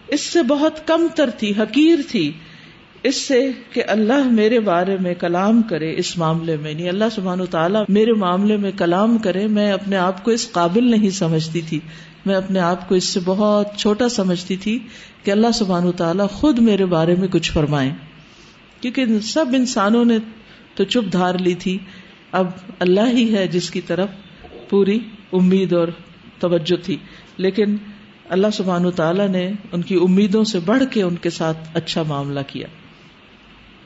اس 0.08 0.22
سے 0.22 0.44
بہت 0.44 0.88
کم 0.88 1.08
تر 1.16 1.30
تھی، 1.30 1.52
حقیر 1.52 2.00
تھی۔ 2.10 2.32
اس 3.04 3.16
سے 3.16 3.52
کہ 3.72 3.84
اللہ 3.88 4.24
میرے 4.24 4.60
بارے 4.60 4.98
میں 5.02 5.14
کلام 5.14 5.62
کرے 5.62 5.94
اس 5.98 6.18
معاملے 6.18 6.58
میں۔ 6.58 6.74
نہیں 6.74 6.90
اللہ 6.90 7.04
سبحان 7.12 7.42
و 7.42 7.46
تعالیٰ 7.46 7.84
میرے 7.90 8.14
معاملے 8.14 8.58
میں 8.58 8.72
کلام 8.78 9.18
کرے، 9.18 9.48
میں 9.48 9.72
اپنے 9.72 9.96
آپ 9.96 10.24
کو 10.24 10.32
اس 10.32 10.52
قابل 10.52 10.92
نہیں 10.92 11.10
سمجھتی 11.10 11.62
تھی۔ 11.62 11.80
میں 12.26 12.36
اپنے 12.36 12.60
آپ 12.60 12.90
کو 12.90 12.96
اس 12.96 13.04
سے 13.04 13.20
بہت 13.26 13.68
چھوٹا 13.78 14.10
سمجھتی 14.10 14.56
تھی 14.56 14.80
کہ 15.24 15.32
اللہ 15.32 15.52
سبحان 15.54 15.84
و 15.84 15.92
تعالیٰ 15.92 16.30
خود 16.30 16.60
میرے 16.60 16.86
بارے 16.86 17.16
میں 17.16 17.28
کچھ 17.28 17.52
فرمائے۔ 17.52 17.92
کیونکہ 18.82 19.20
سب 19.20 19.46
انسانوں 19.54 20.06
نے 20.06 20.18
تو 20.76 20.84
چپ 20.84 21.14
دھار 21.14 21.36
لی 21.36 21.54
تھی۔ 21.54 21.78
اب 22.34 22.48
اللہ 22.80 23.08
ہی 23.12 23.36
ہے 23.36 23.48
جس 23.48 23.72
کی 23.72 23.82
طرف 23.82 24.10
پوری 24.70 25.00
امید 25.34 25.74
اور 25.74 25.88
توجہ 26.40 26.84
تھی۔ 26.84 26.98
لیکن 27.38 27.76
اللہ 28.30 28.48
سبحان 28.54 28.92
تعالیٰ 28.92 29.28
نے 29.28 29.52
ان 29.72 29.82
کی 29.82 29.96
امیدوں 29.96 30.44
سے 30.44 30.60
بڑھ 30.60 30.84
کے 30.92 31.02
ان 31.02 31.16
کے 31.16 31.30
ساتھ 31.30 31.58
اچھا 31.74 32.04
معاملہ 32.04 32.40
کیا۔ 32.48 32.68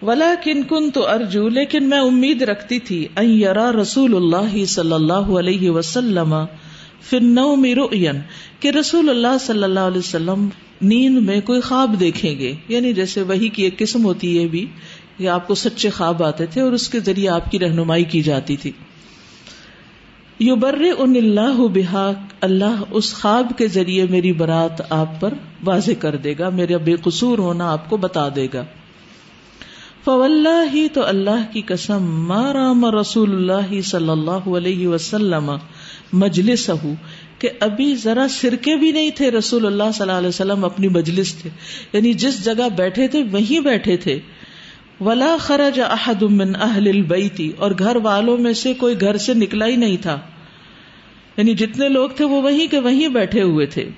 ولا 0.06 0.34
کن 0.44 0.64
کن 0.64 0.92
تو 0.92 1.08
ارجو 1.08 1.50
لیکن 1.50 1.90
میں 1.90 1.98
امید 1.98 2.42
رکھتی 2.42 2.80
تھی 2.80 3.08
یرا 3.18 3.72
رسول 3.72 4.16
اللہ 4.16 4.66
صلی 4.66 4.94
اللہ 4.94 5.14
علیہ 5.14 5.70
وسلم 5.70 6.34
کہ 8.60 8.68
رسول 8.68 9.10
اللہ 9.10 9.38
صلی 9.42 9.64
اللہ 9.64 9.80
علیہ 9.80 9.98
وسلم 9.98 10.50
نیند 10.82 11.18
میں 11.18 11.42
کوئی 11.42 11.62
خواب 11.62 11.96
دیکھیں 12.00 12.40
گے۔ 12.40 12.54
یعنی 12.68 12.94
جیسے 12.94 13.22
وہی 13.22 13.50
کی 13.50 13.64
ایک 13.64 13.78
قسم 13.78 14.06
ہوتی 14.06 14.42
ہے 14.42 14.48
بھی 14.48 14.66
یا 15.20 15.34
آپ 15.34 15.48
کو 15.48 15.56
سچے 15.56 15.90
خواب 15.90 16.24
آتے 16.24 16.46
تھے 16.46 16.62
اور 16.62 16.72
اس 16.72 16.90
کے 16.90 17.00
ذریعے 17.00 17.30
آپ 17.30 17.52
کی 17.52 17.60
رہنمائی 17.60 18.04
کی 18.04 18.22
جاتی 18.22 18.58
تھی۔ 18.58 18.72
یو 20.40 20.56
بر 20.56 20.82
ان 20.98 21.16
اللہ 21.16 21.68
بحا 21.74 22.12
اللہ 22.42 22.84
اس 22.92 23.14
خواب 23.14 23.52
کے 23.58 23.68
ذریعے 23.68 24.06
میری 24.10 24.34
برات 24.34 24.82
آپ 24.90 25.22
پر 25.22 25.34
واضح 25.66 25.92
کر 26.00 26.16
دے 26.16 26.34
گا، 26.40 26.50
میرا 26.50 26.78
بے 26.78 26.96
قصور 26.96 27.38
ہونا 27.38 27.72
آپ 27.72 27.90
کو 27.90 27.98
بتا 27.98 28.30
دے 28.36 28.48
گا۔ 28.54 28.66
فول 30.06 30.48
ہی 30.74 30.88
تو 30.88 31.06
اللہ 31.06 31.54
کی 31.54 31.62
قسم 31.62 32.28
مارام 32.28 32.86
رسول 32.86 33.36
اللہ 33.36 33.82
صلی 33.82 34.10
اللہ 34.10 34.58
علیہ 34.58 34.88
وسلم 34.88 35.52
مجلس 36.14 36.72
کہ 37.40 37.50
ابھی 37.60 37.96
ذرا 37.96 38.28
سرکے 38.30 38.76
بھی 38.76 38.92
نہیں 38.92 39.10
تھے، 39.10 39.32
رسول 39.32 39.66
اللہ 39.66 39.84
صلی 39.94 40.02
اللہ 40.02 40.18
علیہ 40.18 40.30
وسلم 40.30 40.66
اپنی 40.66 40.88
مجلس 40.88 41.36
تھے۔ 41.36 41.50
یعنی 41.94 42.14
جس 42.14 42.46
جگہ 42.46 42.70
بیٹھے 42.78 43.08
تھے، 43.08 43.24
وہیں 43.24 43.60
بیٹھے 43.60 43.98
تھے۔ 43.98 44.20
ولا 45.02 45.36
خرج 45.40 45.80
احد 45.80 46.22
من 46.22 46.56
اہل 46.56 46.88
البیتی 46.88 47.52
اور 47.58 47.72
گھر 47.80 47.96
والوں 47.96 48.38
میں 48.38 48.54
سے 48.54 48.74
کوئی 48.74 49.02
گھر 49.02 49.18
سے 49.18 49.34
نکلا 49.34 49.66
ہی 49.66 49.76
نہیں 49.76 49.98
تھا۔ 49.98 50.20
یعنی 51.38 51.54
جتنے 51.54 51.90
لوگ 51.90 52.10
تھے 52.10 52.26
وہ 52.26 52.42
وہیں 52.42 52.68
کے 52.72 52.80
وہیں 52.80 53.08
بیٹھے 53.08 53.42
ہوئے 53.42 53.66
تھے۔ 53.66 53.90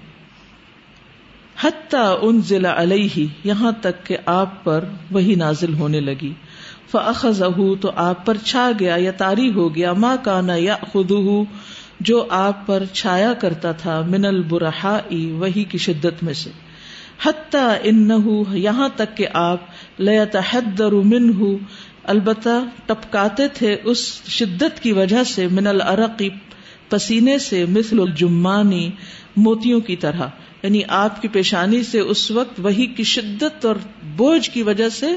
حتیٰ 1.62 2.18
ان 2.22 2.42
ضلع 2.42 2.74
علیہ 2.76 3.26
یہاں 3.44 3.72
تک 3.82 4.06
کہ 4.06 4.18
آپ 4.26 4.64
پر 4.64 4.86
وہی 5.12 5.36
نازل 5.36 5.74
ہونے 5.74 6.00
لگی۔ 6.00 6.34
فخذ 6.92 7.42
تو 7.82 7.92
آپ 7.96 8.26
پر 8.26 8.38
چھا 8.38 8.72
گیا 8.80 8.96
یا 9.00 9.12
تاری 9.12 9.52
ہو 9.54 9.76
گیا۔ 9.76 9.94
ماں 9.94 10.18
کانا 10.24 10.56
یا 10.56 10.76
خود 10.92 11.12
جو 12.00 12.26
آپ 12.30 12.68
پر 12.68 12.84
چھایا 12.94 13.34
کرتا 13.34 13.72
تھا، 13.72 14.02
من 14.08 14.26
البرحا 14.26 15.00
وہی 15.12 15.64
کی 15.64 15.78
شدت 15.78 16.24
میں 16.24 16.34
سے۔ 16.34 16.50
حتیٰ 17.24 17.76
ان 17.84 18.10
یہاں 18.54 18.90
تک 18.96 19.18
کہ 19.18 19.28
آپ 19.34 20.02
لتحدر 20.02 20.92
منہ 20.92 21.44
البتہ 22.04 22.64
ٹپکاتے 22.86 23.48
تھے 23.48 23.76
اس 23.84 24.22
شدت 24.28 24.80
کی 24.84 24.92
وجہ 24.92 25.24
سے 25.24 25.48
من 25.48 25.68
العرقی 25.68 26.30
پسینے 26.90 27.38
سے 27.38 27.66
مثل 27.66 28.00
الجمانی 28.00 28.92
موتیوں 29.38 29.80
کی 29.80 29.96
طرح 29.96 30.28
یعنی 30.64 30.82
آپ 30.88 31.22
کی 31.22 31.28
پیشانی 31.28 31.84
سے 31.84 32.00
اس 32.00 32.32
وقت 32.32 32.60
وہی 32.60 32.86
کی 32.86 33.04
شدت 33.04 33.66
اور 33.66 33.76
بوجھ 34.16 34.50
کی 34.50 34.62
وجہ 34.62 34.90
سے 34.90 35.08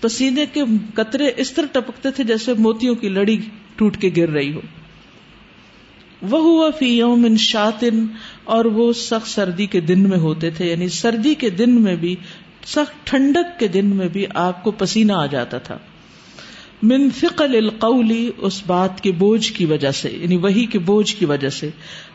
پسینے 0.00 0.46
کے 0.46 0.62
قطرے 0.94 1.30
اس 1.36 1.52
طرح 1.52 1.66
ٹپکتے 1.72 2.10
تھے 2.10 2.24
جیسے 2.24 2.54
موتیوں 2.58 2.94
کی 2.94 3.08
لڑی 3.08 3.38
ٹوٹ 3.76 3.96
کے 3.96 4.10
گر 4.16 4.28
رہی 4.28 4.52
ہو۔ 4.54 4.60
وہ 6.22 6.40
ہوا 6.40 6.70
فی 6.78 6.86
یوم 6.98 7.36
شاطن 7.36 8.06
اور 8.50 8.64
وہ 8.64 8.92
سخت 8.92 9.28
سردی 9.28 9.66
کے 9.66 9.80
دن 9.80 10.08
میں 10.08 10.18
ہوتے 10.18 10.50
تھے 10.50 10.70
یعنی 10.70 10.88
سردی 10.88 11.34
کے 11.34 11.50
دن 11.50 11.80
میں 11.82 11.96
بھی، 11.96 12.14
سخت 12.66 13.06
ٹھنڈک 13.06 13.58
کے 13.58 13.68
دن 13.68 13.86
میں 13.86 14.08
بھی 14.08 14.24
آپ 14.34 14.64
کو 14.64 14.70
پسینہ 14.70 15.12
آ 15.12 15.26
جاتا 15.26 15.58
تھا۔ 15.58 15.78
من 16.82 17.08
فقل 17.10 17.56
القولی 17.56 18.30
اس 18.38 18.62
بات 18.66 19.00
کے 19.00 19.12
بوجھ 19.12 19.52
کی 19.52 19.64
وجہ 19.64 19.90
سے 19.90 20.10
یعنی 20.20 20.36
وہی 20.36 20.64
کے 20.66 20.78
بوجھ 20.78 21.14
کی 21.16 21.24
وجہ 21.24 21.48
سے 21.48 21.70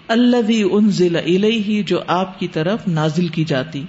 اللہ 0.07 0.51
انزل 0.71 1.15
الیہ، 1.15 1.83
جو 1.83 1.99
آپ 2.07 2.39
کی 2.39 2.47
طرف 2.47 2.87
نازل 2.87 3.27
کی 3.27 3.43
جاتی۔ 3.43 3.83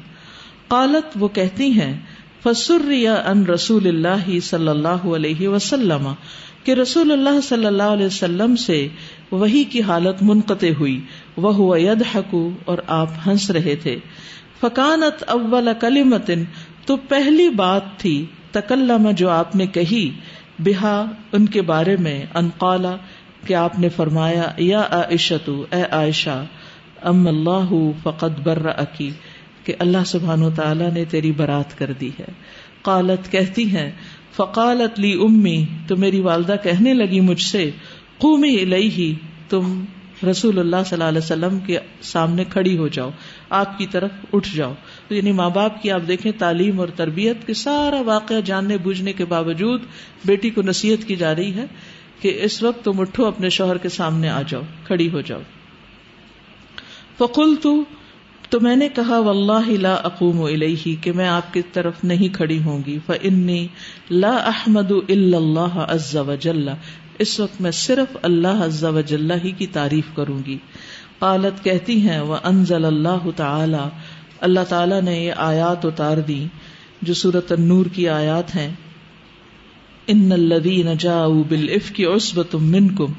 قالت، 0.69 1.17
وہ 1.21 1.29
کہتی 1.29 1.71
ہیں 1.71 1.95
فسر 2.43 2.93
ان 3.27 3.45
رسول 3.47 3.87
اللہ 3.87 4.39
صلی 4.43 4.69
اللہ 4.69 5.07
علیہ 5.17 5.49
وسلم، 5.49 6.13
کہ 6.65 6.73
رسول 6.73 7.13
اللہ 7.13 7.41
صلی 7.43 7.67
اللہ 7.67 7.95
علیہ 7.95 8.07
وسلم 8.07 8.57
سے 8.57 8.89
وہی 9.31 9.65
کی 9.65 9.83
حالت 9.83 10.23
منقطع 10.23 10.71
ہوئی۔ 10.79 11.01
وہ 11.37 11.81
ید 11.81 12.03
حکو 12.15 12.51
اور 12.65 12.79
آپ 12.87 13.09
ہنس 13.27 13.51
رہے 13.51 13.77
تھے۔ 13.77 13.97
فکانت 14.61 15.25
اول 15.27 15.69
کلیمتن 15.81 16.45
تو 16.87 16.97
پہلی 16.97 17.49
بات 17.49 17.83
تھی 17.97 18.25
تکلم 18.51 19.11
جو 19.11 19.29
آپ 19.29 19.57
نے 19.57 19.67
کہی۔ 19.67 20.11
بہا، 20.59 21.05
ان 21.33 21.47
کے 21.47 21.63
بارے 21.63 21.97
میں 21.97 22.27
انقالا 22.35 22.97
کہ 23.47 23.55
آپ 23.55 23.79
نے 23.79 23.89
فرمایا، 23.89 24.43
یا 24.57 24.81
عائشت 24.81 25.51
اے 25.71 25.83
عائشہ، 25.83 26.45
ام 27.03 27.29
اللہ 27.29 27.75
فقط 28.03 28.41
بر 28.45 28.71
عکی 28.71 29.11
کہ 29.65 29.75
اللہ 29.79 30.05
سبحان 30.07 30.43
و 30.43 30.51
تعالیٰ 30.51 30.93
نے 30.93 31.05
تیری 31.05 31.33
برات 31.33 31.79
کر 31.79 31.93
دی 32.01 32.11
ہے۔ 32.21 32.25
قالت، 32.83 33.33
کہتی 33.33 33.77
ہیں، 33.77 33.93
فقالت 34.37 35.01
لی 35.01 35.13
امی، 35.13 35.65
تو 35.87 35.97
میری 35.97 36.21
والدہ 36.21 36.55
کہنے 36.63 36.95
لگی 36.95 37.21
مجھ 37.21 37.43
سے، 37.43 37.71
قومی 38.19 38.61
الہی 38.61 39.15
تم 39.49 39.85
رسول 40.31 40.59
اللہ 40.59 40.77
صلی 40.87 40.93
اللہ 40.93 41.05
علیہ 41.05 41.19
وسلم 41.19 41.59
کے 41.59 41.79
سامنے 42.03 42.45
کھڑی 42.45 42.79
ہو 42.79 42.89
جاؤ، 42.89 43.11
آپ 43.51 43.79
کی 43.79 43.87
طرف 43.87 44.11
اٹھ 44.33 44.49
جاؤ۔ 44.57 44.73
تو 45.09 45.15
یعنی 45.15 45.33
ماں 45.33 45.51
باپ 45.51 45.83
کی 45.83 45.91
آپ 45.91 46.03
دیکھیں 46.09 46.33
تعلیم 46.39 46.81
اور 46.81 46.89
تربیت 46.89 47.47
کے 47.47 47.55
سارا 47.55 48.01
واقعہ 48.01 48.41
جاننے 48.41 48.79
بوجھنے 48.79 49.13
کے 49.13 49.25
باوجود 49.25 49.83
بیٹی 50.25 50.51
کو 50.51 50.63
نصیحت 50.63 51.09
کی 51.09 51.17
جا 51.17 51.35
رہی 51.35 51.55
ہے 51.55 51.65
کہ 52.21 52.39
اس 52.43 52.63
وقت 52.63 52.85
تم 52.85 53.01
اٹھو، 53.01 53.27
اپنے 53.27 53.49
شوہر 53.49 53.77
کے 53.77 53.89
سامنے 53.89 54.29
آ 54.29 54.43
جاؤ، 54.49 54.63
کھڑی 54.85 55.11
ہو 55.11 55.21
جاؤ۔ 55.21 55.41
فکل 57.19 57.55
تو 57.63 57.85
تو 58.49 58.61
میں 58.61 58.77
نے 58.77 58.89
کہا، 58.95 59.19
واللہ 59.19 59.71
لا 59.71 59.95
اقوم 59.95 60.43
الیہ، 60.43 60.95
کہ 61.01 61.13
میں 61.13 61.29
آپ 61.29 61.55
کی 61.55 61.63
طرف 61.73 61.95
نہیں 62.05 62.35
کھڑی 62.35 62.63
ہوں 62.63 62.83
گی۔ 62.87 62.99
فانی 63.07 63.67
لا 64.11 64.37
احمد 64.37 64.93
الا 65.09 65.37
اللہ 65.37 65.79
عز 65.89 66.17
وجل۔ 66.17 66.69
اس 67.19 67.41
وقت 67.41 67.61
میں 67.61 67.71
صرف 67.71 68.17
اللہ 68.23 68.65
عز 68.65 68.85
وجل 68.85 69.31
ہی 69.45 69.51
کی 69.51 69.67
تعریف 69.67 70.05
کروں 70.15 70.39
گی۔ 70.47 70.59
قالت 71.19 71.65
کہتی 71.65 72.01
ہیں 72.01 72.21
وہ 72.21 72.37
انزل 72.45 72.85
اللہ 72.85 73.31
تعالی 73.37 73.85
اللہ 74.41 74.61
تعالی 74.69 75.01
نے 75.01 75.25
یہ 75.25 75.33
آیات 75.37 75.85
اتار 75.85 76.17
دی 76.17 76.47
جو 77.03 77.15
سورت 77.15 77.53
النور 77.53 77.87
کی 77.87 78.09
آیات 78.09 78.57
ہیں۔ 78.57 78.71
ان 80.07 80.33
الذین 80.33 80.87
جاؤوا 80.99 81.43
بالافک 81.49 82.01
عصبۃ 82.01 82.55
منکم 82.55 83.13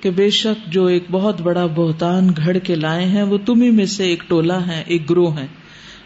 کہ 0.00 0.10
بے 0.10 0.30
شک 0.30 0.72
جو 0.72 0.86
ایک 0.86 1.04
بہت 1.10 1.40
بڑا 1.40 1.66
بہتان 1.66 2.30
گھڑ 2.36 2.58
کے 2.58 2.74
لائے 2.74 3.06
ہیں، 3.06 3.22
وہ 3.22 3.38
تمہیں 3.46 3.70
میں 3.70 3.86
سے 3.86 4.04
ایک 4.04 4.24
ٹولہ 4.28 4.52
ہے 4.52 4.84
ایک 4.86 5.10
گروہ 5.10 5.38
ہے 5.38 5.46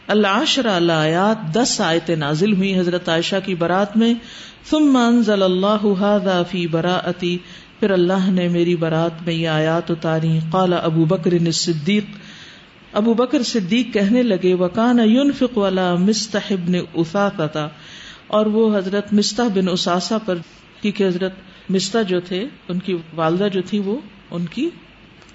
اللہ 0.08 0.26
عشر 0.26 0.66
اللہ 0.66 0.92
آیات 0.92 1.54
دس 1.54 1.80
آیت 1.80 2.10
نازل 2.10 2.52
ہوئی 2.52 2.78
حضرت 2.78 3.08
عائشہ 3.08 3.36
کی 3.44 3.54
برات 3.54 3.96
میں، 3.96 4.14
ثم 4.70 4.96
انزل 4.96 5.42
اللہ 5.42 5.86
هذا 6.00 6.42
فی 6.50 6.66
براءتی، 6.66 7.38
پھر 7.80 7.90
اللہ 7.90 8.30
نے 8.30 8.48
میری 8.48 8.76
برات 8.76 9.10
میں 9.26 9.34
یہ 9.34 9.48
آیات 9.48 9.90
اتاری۔ 9.90 10.38
قال 10.50 10.72
ابو 10.72 11.04
بکر 11.04 11.32
الصدیق، 11.32 12.04
ابو 12.92 13.14
بکر 13.14 13.42
صدیق 13.42 13.94
کہنے 13.94 14.22
لگے 14.22 14.54
وکان 14.54 14.98
یونفق 15.04 15.58
والا 15.58 15.94
مستحب 15.94 16.70
نے 16.70 16.80
اساسا 16.94 17.68
اور 18.26 18.46
وہ 18.46 18.78
حضرت 18.78 19.12
مستح 19.12 19.48
بن 19.54 19.68
اساسا 19.68 20.18
پر، 20.18 20.38
کیونکہ 20.80 21.06
حضرت 21.06 21.32
مستا 21.68 22.02
جو 22.02 22.20
تھے، 22.20 22.46
ان 22.68 22.78
کی 22.78 22.96
والدہ 23.14 23.48
جو 23.52 23.62
تھی 23.62 23.78
وہ، 23.78 24.00
ان 24.30 24.46
کی 24.46 24.70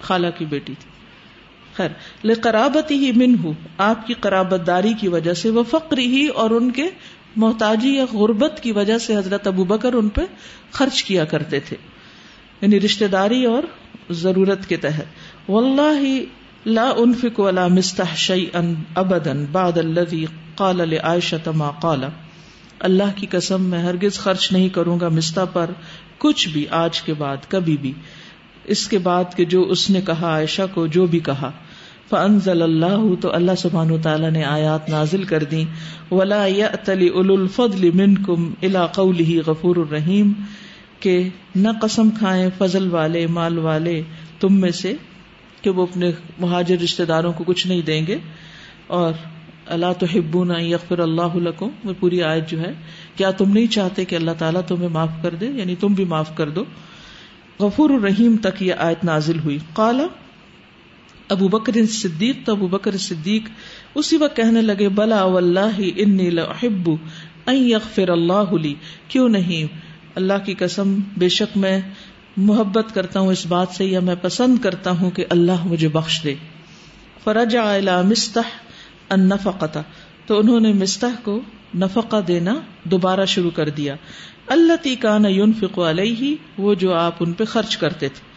خالہ 0.00 0.26
کی 0.38 0.44
بیٹی 0.44 0.74
تھی۔ 0.78 0.93
خیر 1.76 1.90
لقرابتی 2.24 2.94
ہی 2.94 3.12
من 3.12 3.34
ہوں 3.44 3.52
آپ 3.78 4.06
کی 4.06 4.14
قرابت 4.20 4.66
داری 4.66 4.92
کی 4.92 5.08
وجہ 5.08 5.32
سے 5.32 5.50
وہ 5.50 5.62
فقری 5.70 6.06
ہی 6.06 6.26
اور 6.26 6.50
ان 6.50 6.70
کے 6.70 6.88
محتاجی 7.36 7.96
یا 7.96 8.04
غربت 8.12 8.60
کی 8.62 8.72
وجہ 8.72 8.98
سے 8.98 9.16
حضرت 9.16 9.46
ابو 9.46 9.64
بکر 9.64 9.92
ان 9.92 10.08
پہ 10.08 10.20
خرچ 10.70 11.04
کیا 11.04 11.24
کرتے 11.24 11.60
تھے 11.60 11.76
یعنی 12.60 12.80
رشتے 12.80 13.06
داری 13.06 13.44
اور 13.44 13.62
ضرورت 14.10 14.66
کے 14.66 14.76
تحت۔ 14.76 15.04
واللہ 15.50 16.20
لا 16.66 16.92
انفق 16.96 17.40
ولا 17.40 17.68
مستح 17.68 18.14
شيئا 18.16 18.60
ابدا 18.94 19.32
بعد 19.52 19.78
الذي 19.78 20.24
قال 20.54 20.76
لعائشة 20.76 21.52
ما 21.54 21.70
قال۔ 21.70 22.04
اللہ 22.80 23.16
کی 23.16 23.26
قسم، 23.30 23.62
میں 23.62 23.78
ہرگز 23.78 24.18
خرچ 24.18 24.52
نہیں 24.52 24.68
کروں 24.68 25.00
گا 25.00 25.08
مستا 25.08 25.44
پر 25.44 25.70
کچھ 26.18 26.48
بھی 26.48 26.66
آج 26.70 27.02
کے 27.02 27.14
بعد، 27.14 27.36
کبھی 27.48 27.76
بھی۔ 27.76 27.92
اس 28.64 28.88
کے 28.88 28.98
بعد 28.98 29.24
کہ 29.36 29.44
جو 29.44 29.62
اس 29.62 29.90
نے 29.90 30.00
کہا، 30.00 30.26
عائشہ 30.26 30.62
کو 30.74 30.86
جو 30.86 31.06
بھی 31.06 31.18
کہا۔ 31.18 31.50
فانزل 32.10 32.62
اللہ 32.62 33.14
تو 33.20 33.34
اللہ 33.34 33.52
سبحانہ 33.58 33.96
تعالی 34.02 34.30
نے 34.30 34.44
آیات 34.44 34.88
نازل 34.88 35.24
کر 35.24 35.44
دی 35.44 35.64
ولا 36.10 36.46
يأتل 36.46 37.08
اولو 37.14 37.34
الفضل 37.34 37.90
منکم 37.94 38.54
الى 38.62 38.78
قوله 38.94 39.40
غفور 39.46 39.76
الرحیم 39.76 40.32
کہ 41.00 41.28
نہ 41.56 41.68
قسم 41.82 42.10
کھائیں 42.10 42.48
فضل 42.58 42.90
والے، 42.90 43.26
مال 43.26 43.58
والے 43.58 44.02
تم 44.40 44.60
میں 44.60 44.70
سے 44.70 44.92
کہ 45.62 45.70
وہ 45.70 45.82
اپنے 45.82 46.10
مہاجر 46.38 46.76
رشتے 46.84 47.04
داروں 47.04 47.32
کو 47.32 47.44
کچھ 47.44 47.66
نہیں 47.66 47.82
دیں 47.82 48.06
گے۔ 48.06 48.18
اور 48.86 49.12
اللہ 49.66 49.92
تو 49.98 50.06
ہبو 50.14 50.44
نہ 50.44 50.60
یقر 50.60 50.98
اللہ 50.98 51.62
وہ 51.84 51.92
پوری 52.00 52.22
آیت 52.22 52.48
جو 52.48 52.60
ہے، 52.60 52.72
کیا 53.16 53.30
تم 53.30 53.50
نہیں 53.50 53.66
چاہتے 53.66 54.04
کہ 54.04 54.16
اللہ 54.16 54.30
تعالیٰ 54.38 54.60
تمہیں 54.66 54.88
معاف 54.88 55.10
کر 55.22 55.34
دے؟ 55.34 55.46
یعنی 55.46 55.74
تم 55.74 55.94
بھی 55.94 56.04
معاف 56.04 56.36
کر 56.36 56.48
دو۔ 56.48 56.64
غفور 57.60 57.90
الرحیم 57.90 58.36
تک 58.36 58.62
یہ 58.62 58.74
آیت 58.78 59.04
نازل 59.04 59.38
ہوئی۔ 59.38 59.58
کالا 59.72 60.06
ابو 61.28 61.48
بکر 61.48 61.86
صدیق 61.86 62.46
تو 62.46 62.52
ابو 62.52 62.66
بکر 62.66 62.96
صدیق 62.96 63.42
اسی 63.94 64.16
وقت 64.16 64.36
کہنے 64.36 64.62
لگے، 64.62 64.88
بلا 64.88 65.22
اللہ 65.22 65.80
انی 65.96 66.30
لحب 66.30 66.90
یغفر 67.52 68.08
اللہ 68.08 68.52
لی۔ 68.52 68.74
کیوں 69.08 69.28
نہیں؟ 69.28 69.76
اللہ 70.14 70.32
کی 70.44 70.54
قسم، 70.54 70.96
بے 71.16 71.28
شک 71.28 71.56
میں 71.56 71.80
محبت 72.36 72.94
کرتا 72.94 73.20
ہوں 73.20 73.28
اس 73.28 73.46
بات 73.46 73.68
سے 73.68 73.84
یا 73.84 74.00
میں 74.00 74.14
پسند 74.22 74.58
کرتا 74.58 74.90
ہوں 74.90 75.10
کہ 75.10 75.24
اللہ 75.30 75.64
مجھے 75.64 75.88
بخش 75.88 76.20
دے۔ 76.24 76.34
فرج 77.24 77.56
مستح 78.04 78.48
ان 79.10 79.20
نفقتا 79.20 79.82
تو 80.26 80.38
انہوں 80.38 80.60
نے 80.60 80.72
مستح 80.72 81.22
کو 81.22 81.40
نفقہ 81.74 82.20
دینا 82.28 82.54
دوبارہ 82.84 83.24
شروع 83.24 83.50
کر 83.50 83.68
دیا۔ 83.68 83.94
اللہ 84.46 84.72
تی 84.82 84.96
کا 84.96 85.18
یون 85.28 85.52
علیہ، 85.76 86.34
وہ 86.58 86.74
جو 86.74 86.94
آپ 86.94 87.14
ان 87.20 87.32
پہ 87.32 87.44
خرچ 87.44 87.76
کرتے 87.76 88.08
تھے۔ 88.08 88.33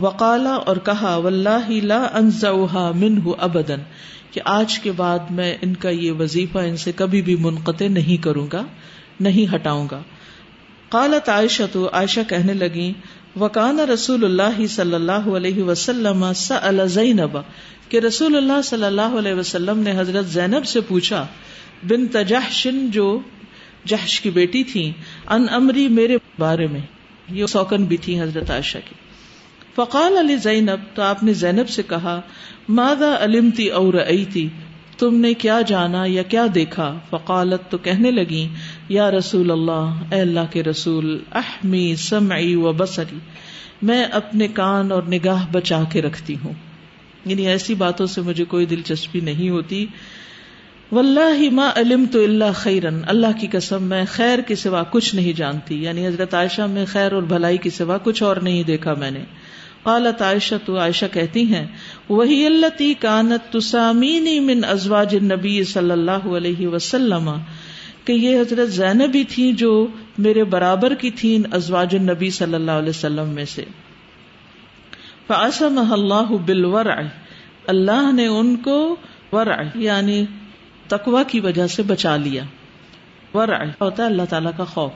وقالا 0.00 0.54
اور 0.54 0.76
کہا، 0.76 1.16
واللہ 1.16 1.70
لا 1.70 2.08
انزعها 2.12 2.90
منه 2.94 3.30
ابدا. 3.38 3.74
کہ 4.30 4.40
آج 4.44 4.78
کے 4.78 4.92
بعد 4.92 5.18
میں 5.30 5.56
ان 5.62 5.74
کا 5.74 5.90
یہ 5.90 6.12
وظیفہ 6.12 6.58
ان 6.58 6.76
سے 6.76 6.92
کبھی 6.96 7.22
بھی 7.22 7.36
منقطع 7.36 7.88
نہیں 7.88 8.22
کروں 8.22 8.46
گا، 8.52 8.62
نہیں 9.20 9.54
ہٹاؤں 9.54 9.88
گا۔ 9.90 10.02
قالت 10.88 11.28
عائشہ 11.28 11.62
تو 11.72 11.88
عائشہ 11.92 12.20
کہنے 12.28 12.52
لگی 12.52 12.92
وکان 13.40 13.78
رسول 13.78 14.24
اللہ 14.24 14.66
صلی 14.66 14.94
اللہ 14.94 15.12
علیہ 15.12 15.62
وسلم 15.62 16.32
زینب. 16.86 17.38
کہ 17.88 17.96
رسول 17.96 18.36
اللہ 18.36 18.62
صلی 18.64 18.84
اللہ 18.84 19.18
علیہ 19.18 19.34
وسلم 19.34 19.78
نے 19.78 19.92
حضرت 19.98 20.26
زینب 20.26 20.66
سے 20.66 20.80
پوچھا 20.80 21.26
بن 21.82 22.06
تجحشن 22.06 22.90
جو 22.90 23.20
جہش 23.86 24.20
کی 24.20 24.30
بیٹی 24.30 24.64
تھی 24.64 24.92
ان 25.26 25.46
امری 25.50 25.88
میرے 25.88 26.16
بارے 26.38 26.66
میں. 26.66 26.80
یہ 27.32 27.46
سوکن 27.46 27.84
بھی 27.84 27.96
تھی 27.96 28.20
حضرت 28.20 28.50
عائشہ 28.50 28.78
کی۔ 28.84 28.94
فقال 29.76 30.16
علی 30.16 30.36
زینب، 30.36 30.96
تو 30.96 31.02
آپ 31.02 31.22
نے 31.22 31.32
زینب 31.32 31.68
سے 31.68 31.82
کہا 31.82 32.20
مادا 32.68 33.16
علمتی 33.20 33.68
اور 33.68 33.94
تھی 34.32 34.48
تم 34.98 35.14
نے 35.14 35.34
کیا 35.34 35.60
جانا 35.60 36.04
یا 36.06 36.22
کیا 36.22 36.46
دیکھا؟ 36.54 36.98
فقالت، 37.10 37.70
تو 37.70 37.78
کہنے 37.78 38.10
لگی، 38.10 38.48
یا 38.88 39.10
رسول 39.10 39.50
اللہ، 39.50 40.14
اے 40.14 40.20
اللہ 40.20 40.40
کے 40.50 40.62
رسول، 40.62 41.18
احمی 41.32 41.96
سمعی 41.96 42.54
و 42.54 42.72
بسری 42.72 43.18
میں 43.82 44.04
اپنے 44.04 44.48
کان 44.48 44.92
اور 44.92 45.02
نگاہ 45.02 45.46
بچا 45.52 45.82
کے 45.92 46.02
رکھتی 46.02 46.36
ہوں۔ 46.44 46.52
یعنی 47.24 47.46
ایسی 47.46 47.74
باتوں 47.74 48.06
سے 48.06 48.20
مجھے 48.20 48.44
کوئی 48.44 48.66
دلچسپی 48.66 49.20
نہیں 49.20 49.50
ہوتی۔ 49.50 49.86
واللہ 50.92 51.50
ما 51.50 51.70
علم 51.76 52.04
تو 52.12 52.24
اللہ 52.24 52.52
خیرن، 52.54 53.00
اللہ 53.06 53.40
کی 53.40 53.46
قسم، 53.52 53.82
میں 53.82 54.04
خیر 54.08 54.38
کے 54.38 54.54
سوا 54.54 54.82
کچھ 54.90 55.14
نہیں 55.14 55.32
جانتی۔ 55.32 55.82
یعنی 55.82 56.06
حضرت 56.06 56.34
عائشہ، 56.34 56.62
میں 56.62 56.84
خیر 56.84 57.12
اور 57.12 57.22
بھلائی 57.22 57.58
کے 57.58 57.70
سوا 57.70 57.98
کچھ 57.98 58.22
اور 58.22 58.36
نہیں 58.36 58.62
دیکھا 58.62 58.94
میں 58.94 59.10
نے۔ 59.10 59.20
قالت 59.86 60.22
عائشہ، 60.22 60.54
تو 60.64 60.78
عائشہ 60.78 61.04
کہتی 61.12 61.54
ہیں، 61.54 61.66
وہی 62.08 62.46
اللہ 62.46 62.66
تی 62.76 62.94
کانت 62.94 63.52
تسامینی 63.52 64.40
من 64.40 64.60
ازواج 64.68 65.16
النبی 65.20 65.64
صلی 65.64 65.90
اللہ 65.90 66.36
علیہ 66.36 66.68
وسلم، 66.68 67.30
کہ 68.04 68.12
یہ 68.12 68.40
حضرت 68.40 68.68
زینب 68.68 69.12
بھی 69.12 69.24
تھی 69.24 69.52
جو 69.52 69.86
میرے 70.18 70.44
برابر 70.44 70.94
کی 70.94 71.10
تھی 71.10 71.42
ازواج 71.52 71.96
النبی 71.96 72.30
صلی 72.30 72.54
اللہ 72.54 72.70
علیہ 72.70 72.88
وسلم 72.88 73.28
میں 73.28 73.44
سے۔ 73.44 73.64
فاسم 75.26 75.92
اللہ 75.92 76.32
بالورع، 76.46 77.00
اللہ 77.66 78.12
نے 78.12 78.26
ان 78.26 78.56
کو 78.56 78.96
ورع 79.32 79.62
یعنی 79.74 80.24
تقوا 80.88 81.22
کی 81.22 81.40
وجہ 81.40 81.66
سے 81.66 81.82
بچا 81.82 82.16
لیا۔ 82.16 82.42
ورع، 83.34 83.64
ہوتا 83.80 84.02
ہے 84.02 84.08
اللہ 84.08 84.22
تعالیٰ 84.28 84.52
کا 84.56 84.64
خوف۔ 84.64 84.92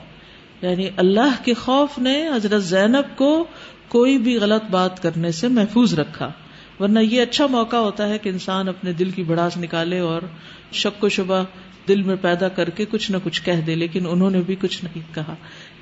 یعنی 0.61 0.89
اللہ 0.97 1.43
کے 1.43 1.53
خوف 1.53 1.99
نے 1.99 2.27
حضرت 2.27 2.63
زینب 2.63 3.17
کو 3.17 3.45
کوئی 3.91 4.17
بھی 4.17 4.37
غلط 4.37 4.71
بات 4.71 5.03
کرنے 5.03 5.31
سے 5.31 5.47
محفوظ 5.47 5.93
رکھا، 5.93 6.31
ورنہ 6.79 6.99
یہ 6.99 7.21
اچھا 7.21 7.47
موقع 7.47 7.75
ہوتا 7.75 8.09
ہے 8.09 8.17
کہ 8.17 8.29
انسان 8.29 8.69
اپنے 8.69 8.93
دل 8.93 9.09
کی 9.09 9.23
بڑاس 9.23 9.57
نکالے 9.57 9.99
اور 9.99 10.21
شک 10.71 11.03
و 11.03 11.09
شبہ 11.09 11.43
دل 11.87 12.01
میں 12.01 12.15
پیدا 12.15 12.47
کر 12.47 12.69
کے 12.69 12.85
کچھ 12.85 13.11
نہ 13.11 13.17
کچھ 13.23 13.43
کہہ 13.43 13.61
دے، 13.67 13.75
لیکن 13.75 14.07
انہوں 14.09 14.29
نے 14.29 14.41
بھی 14.41 14.55
کچھ 14.61 14.85
نہیں 14.85 15.15
کہا۔ 15.15 15.35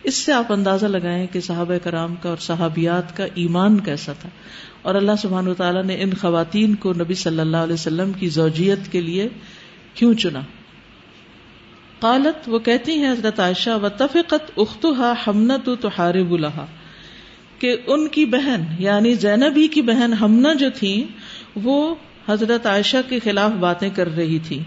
اس 0.03 0.15
سے 0.15 0.33
آپ 0.33 0.53
اندازہ 0.53 0.85
لگائیں 0.85 1.27
کہ 1.31 1.39
صحابہ 1.39 1.77
کرام 1.83 2.15
کا 2.15 2.29
اور 2.29 2.37
صحابیات 2.37 3.17
کا 3.17 3.25
ایمان 3.35 3.79
کیسا 3.79 4.13
تھا۔ 4.13 4.29
اور 4.81 4.95
اللہ 4.95 5.11
سبحان 5.21 5.47
و 5.47 5.53
تعالیٰ 5.53 5.83
نے 5.83 6.01
ان 6.01 6.13
خواتین 6.13 6.75
کو 6.75 6.93
نبی 6.93 7.13
صلی 7.13 7.39
اللہ 7.39 7.57
علیہ 7.57 7.73
وسلم 7.73 8.11
کی 8.11 8.29
زوجیت 8.29 8.91
کے 8.91 9.01
لیے 9.01 9.27
کیوں 9.93 10.13
چنا؟ 10.13 10.41
قالت، 11.99 12.49
وہ 12.49 12.59
کہتی 12.59 12.91
ہیں 12.91 13.11
حضرت 13.11 13.39
عائشہ 13.39 13.69
و 13.69 13.89
تفقت 13.89 14.51
اختہا 14.57 15.13
ہمنت 15.27 15.69
تو 15.81 15.87
حارب 15.87 16.31
الحا 16.33 16.65
کہ 17.59 17.75
ان 17.87 18.07
کی 18.07 18.25
بہن 18.25 18.63
یعنی 18.79 19.13
زینبی 19.13 19.67
کی 19.67 19.81
بہن 19.81 20.13
ہمنا 20.13 20.53
جو 20.53 20.69
تھی، 20.75 21.03
وہ 21.55 21.95
حضرت 22.29 22.65
عائشہ 22.65 22.97
کے 23.09 23.19
خلاف 23.23 23.51
باتیں 23.51 23.89
کر 23.89 24.15
رہی 24.15 24.39
تھی۔ 24.39 24.59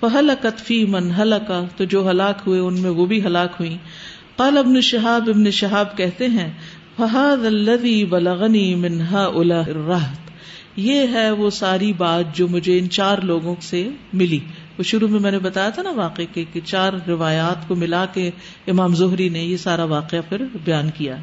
فہلکت 0.00 0.60
فی 0.60 0.84
من 0.84 1.10
ہلکا 1.18 1.64
تو 1.76 1.84
جو 1.84 2.10
ہلاک 2.10 2.42
ہوئے 2.46 2.60
ان 2.60 2.80
میں 2.80 2.90
وہ 2.90 3.06
بھی 3.06 3.26
ہلاک 3.26 3.50
ہوئی 3.60 3.76
قال 4.36 4.58
ابن 4.58 4.80
شہاب 4.80 5.28
ابن 5.28 5.50
شہاب 5.50 5.96
کہتے 5.96 6.26
ہیں 6.26 6.50
فہد 6.96 7.44
الذي 7.44 8.04
بلغنی 8.04 8.74
منہا 8.74 9.24
الرہت 9.34 10.30
یہ 10.76 11.06
ہے 11.12 11.30
وہ 11.30 11.50
ساری 11.50 11.92
بات 11.92 12.36
جو 12.36 12.48
مجھے 12.48 12.78
ان 12.78 12.90
چار 12.90 13.18
لوگوں 13.18 13.54
سے 13.60 13.88
ملی۔ 14.12 14.38
وہ 14.78 14.82
شروع 14.82 15.08
میں 15.08 15.20
میں 15.20 15.30
نے 15.30 15.38
بتایا 15.38 15.68
تھا 15.68 15.82
نا 15.82 15.90
واقع 15.90 16.22
کہ 16.34 16.60
چار 16.64 16.92
روایات 17.08 17.68
کو 17.68 17.74
ملا 17.74 18.04
کے 18.06 18.30
امام 18.66 18.94
زہری 18.94 19.28
نے 19.28 19.42
یہ 19.44 19.56
سارا 19.56 19.84
واقعہ 19.84 20.18
پھر 20.28 20.44
بیان 20.64 20.90
کیا۔ 20.96 21.16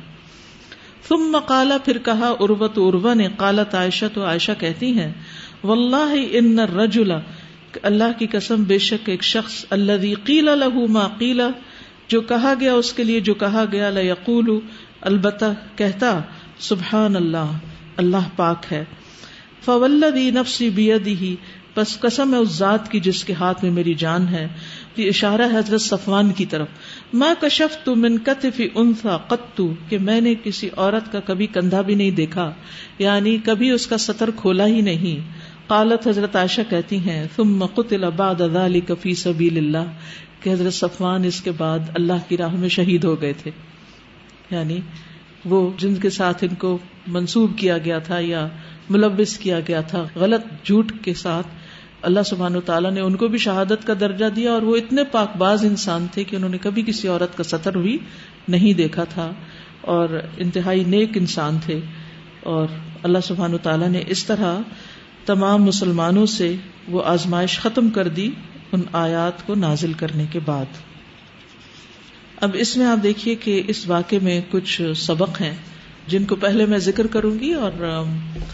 ثم 1.08 1.38
قال، 1.46 1.72
پھر 1.86 1.98
کہا، 1.98 2.34
اروت 2.40 2.74
اروا 2.78 3.14
نے 3.14 3.28
قالت 3.38 3.76
عائشہ، 3.76 4.06
تو 4.14 4.26
عائشہ 4.26 4.52
کہتی 4.60 5.00
ہیں، 5.00 5.12
واللہ 5.64 6.14
ان 6.32 6.60
الرجل، 6.60 7.12
اللہ 7.84 8.20
کی 8.20 8.28
قسم 8.28 8.64
بے 8.64 8.78
شک 8.78 9.10
ایک 9.10 9.24
شخص 9.24 9.66
الذي 9.70 10.14
قیل 10.14 10.46
له 10.46 10.86
ما 10.88 11.08
قیل، 11.08 11.42
جو 12.08 12.22
کہا 12.22 12.54
گیا 12.60 12.74
اس 12.74 12.94
کے 12.94 13.04
لیے، 13.04 13.20
جو 13.20 13.34
کہا 13.34 13.66
گیا 13.72 13.90
لیقول 13.90 14.60
البتہ 15.02 15.46
کہتا 15.76 16.20
سبحان 16.60 17.16
اللہ 17.16 17.58
اللہ 17.98 18.30
پاک 18.36 18.66
ہے۔ 18.72 18.84
فوالذی 19.66 20.32
نفسی 20.32 20.70
بیدہ 20.70 21.34
بس 21.76 22.00
قسم 22.00 22.34
ہے 22.34 22.40
اس 22.40 22.50
ذات 22.50 22.92
کی 22.92 23.00
جس 23.00 23.24
کے 23.24 23.34
ہاتھ 23.34 23.64
میں 23.64 23.72
میری 23.72 23.94
جان 23.94 24.28
ہے۔ 24.28 24.48
یہ 24.98 25.08
اشارہ 25.08 25.42
ہے 25.42 25.58
حضرت 25.58 25.82
صفوان 25.82 26.32
کی 26.32 26.46
طرف۔ 26.46 26.68
ماں 27.14 27.36
کشف 27.42 27.84
تو 27.84 27.96
من 27.96 28.18
کتفی 28.18 28.70
انسا 28.76 29.18
قطو 29.18 29.74
کہ 29.90 29.98
میں 29.98 30.22
نے 30.22 30.34
کسی 30.44 30.70
عورت 30.78 31.12
کا 31.12 31.20
کبھی 31.20 31.48
کندھا 31.48 31.82
بھی 31.82 31.96
نہیں 31.96 32.12
دیکھا 32.12 32.54
یعنی 33.00 33.38
کبھی 33.46 33.72
اس 33.72 33.88
کا 33.88 33.98
سطر 33.98 34.30
کھولا 34.36 34.68
ہی 34.68 34.82
نہیں۔ 34.82 35.46
قالت 35.68 36.08
حضرت 36.08 36.36
عائشہ 36.36 36.62
کہتی 36.70 36.98
ہیں، 36.98 37.28
ثم 37.36 37.66
قتل 37.66 38.10
بعد 38.10 38.36
ذلك 38.54 38.92
فی 39.02 39.16
سبیل 39.16 39.58
اللہ، 39.58 39.92
کہ 40.42 40.50
حضرت 40.50 40.74
صفوان 40.74 41.24
اس 41.24 41.42
کے 41.42 41.52
بعد 41.52 41.80
اللہ 41.94 42.14
کی 42.28 42.38
راہ 42.38 42.56
میں 42.56 42.70
شہید 42.70 43.04
ہو 43.04 43.22
گئے 43.22 43.34
تھے۔ 43.34 43.52
یعنی 44.52 44.80
وہ 45.46 45.72
جن 45.78 45.96
کے 45.96 46.10
ساتھ 46.10 46.44
ان 46.50 46.56
کو 46.56 46.78
منسوب 47.08 47.58
کیا 47.58 47.78
گیا 47.78 48.00
تھا 48.00 48.20
یا 48.20 48.48
ملوث 48.90 49.38
کیا 49.38 49.60
گیا 49.68 49.82
تھا، 49.82 50.08
غلط 50.16 50.42
جھوٹ 50.64 50.92
کے 51.02 51.14
ساتھ 51.14 51.48
اللہ 52.06 52.24
سبحان 52.26 52.62
تعالیٰ 52.66 52.92
نے 52.92 53.02
ان 53.02 53.16
کو 53.16 53.28
بھی 53.28 53.38
شہادت 53.38 53.88
کا 53.88 53.94
درجہ 54.00 54.26
دیا 54.26 54.52
اور 54.52 54.62
وہ 54.62 54.76
اتنے 54.76 55.04
پاک 55.04 55.38
باز 55.38 55.66
انسان 55.66 56.08
تھے 56.12 56.24
کہ 56.24 56.36
انہوں 56.36 56.50
نے 56.50 56.58
کبھی 56.58 56.84
کسی 56.88 57.08
عورت 57.08 57.38
کا 57.38 57.44
سطر 57.44 57.78
بھی 57.78 57.98
نہیں 58.48 58.74
دیکھا 58.74 59.04
تھا 59.04 59.32
اور 59.82 60.10
انتہائی 60.38 60.84
نیک 60.84 61.18
انسان 61.18 61.58
تھے 61.66 61.80
اور 62.40 62.68
اللہ 63.04 63.18
سبحان 63.24 63.58
تعالیٰ 63.58 63.88
نے 63.88 64.04
اس 64.08 64.26
طرح 64.26 64.60
تمام 65.26 65.64
مسلمانوں 65.64 66.26
سے 66.26 66.56
وہ 66.88 67.04
آزمائش 67.04 67.60
ختم 67.60 67.90
کر 67.90 68.08
دی 68.08 68.32
ان 68.72 68.82
آیات 68.94 69.48
کو 69.48 69.56
نازل 69.56 69.94
کرنے 69.94 70.26
کے 70.32 70.40
بعد۔ 70.46 70.66
اب 72.42 72.50
اس 72.54 72.78
میں 72.78 72.86
آپ 72.86 73.04
دیکھیے 73.04 73.36
کہ 73.36 73.64
اس 73.68 73.88
واقعے 73.88 74.20
میں 74.22 74.42
کچھ 74.52 74.82
سبق 74.96 75.42
ہیں۔ 75.42 75.56
جن 76.08 76.26
کو 76.26 76.36
پہلے 76.36 76.66
میں 76.66 76.78
ذکر 76.78 77.08
کروں 77.08 77.40
گی 77.40 77.54
اور 77.54 78.04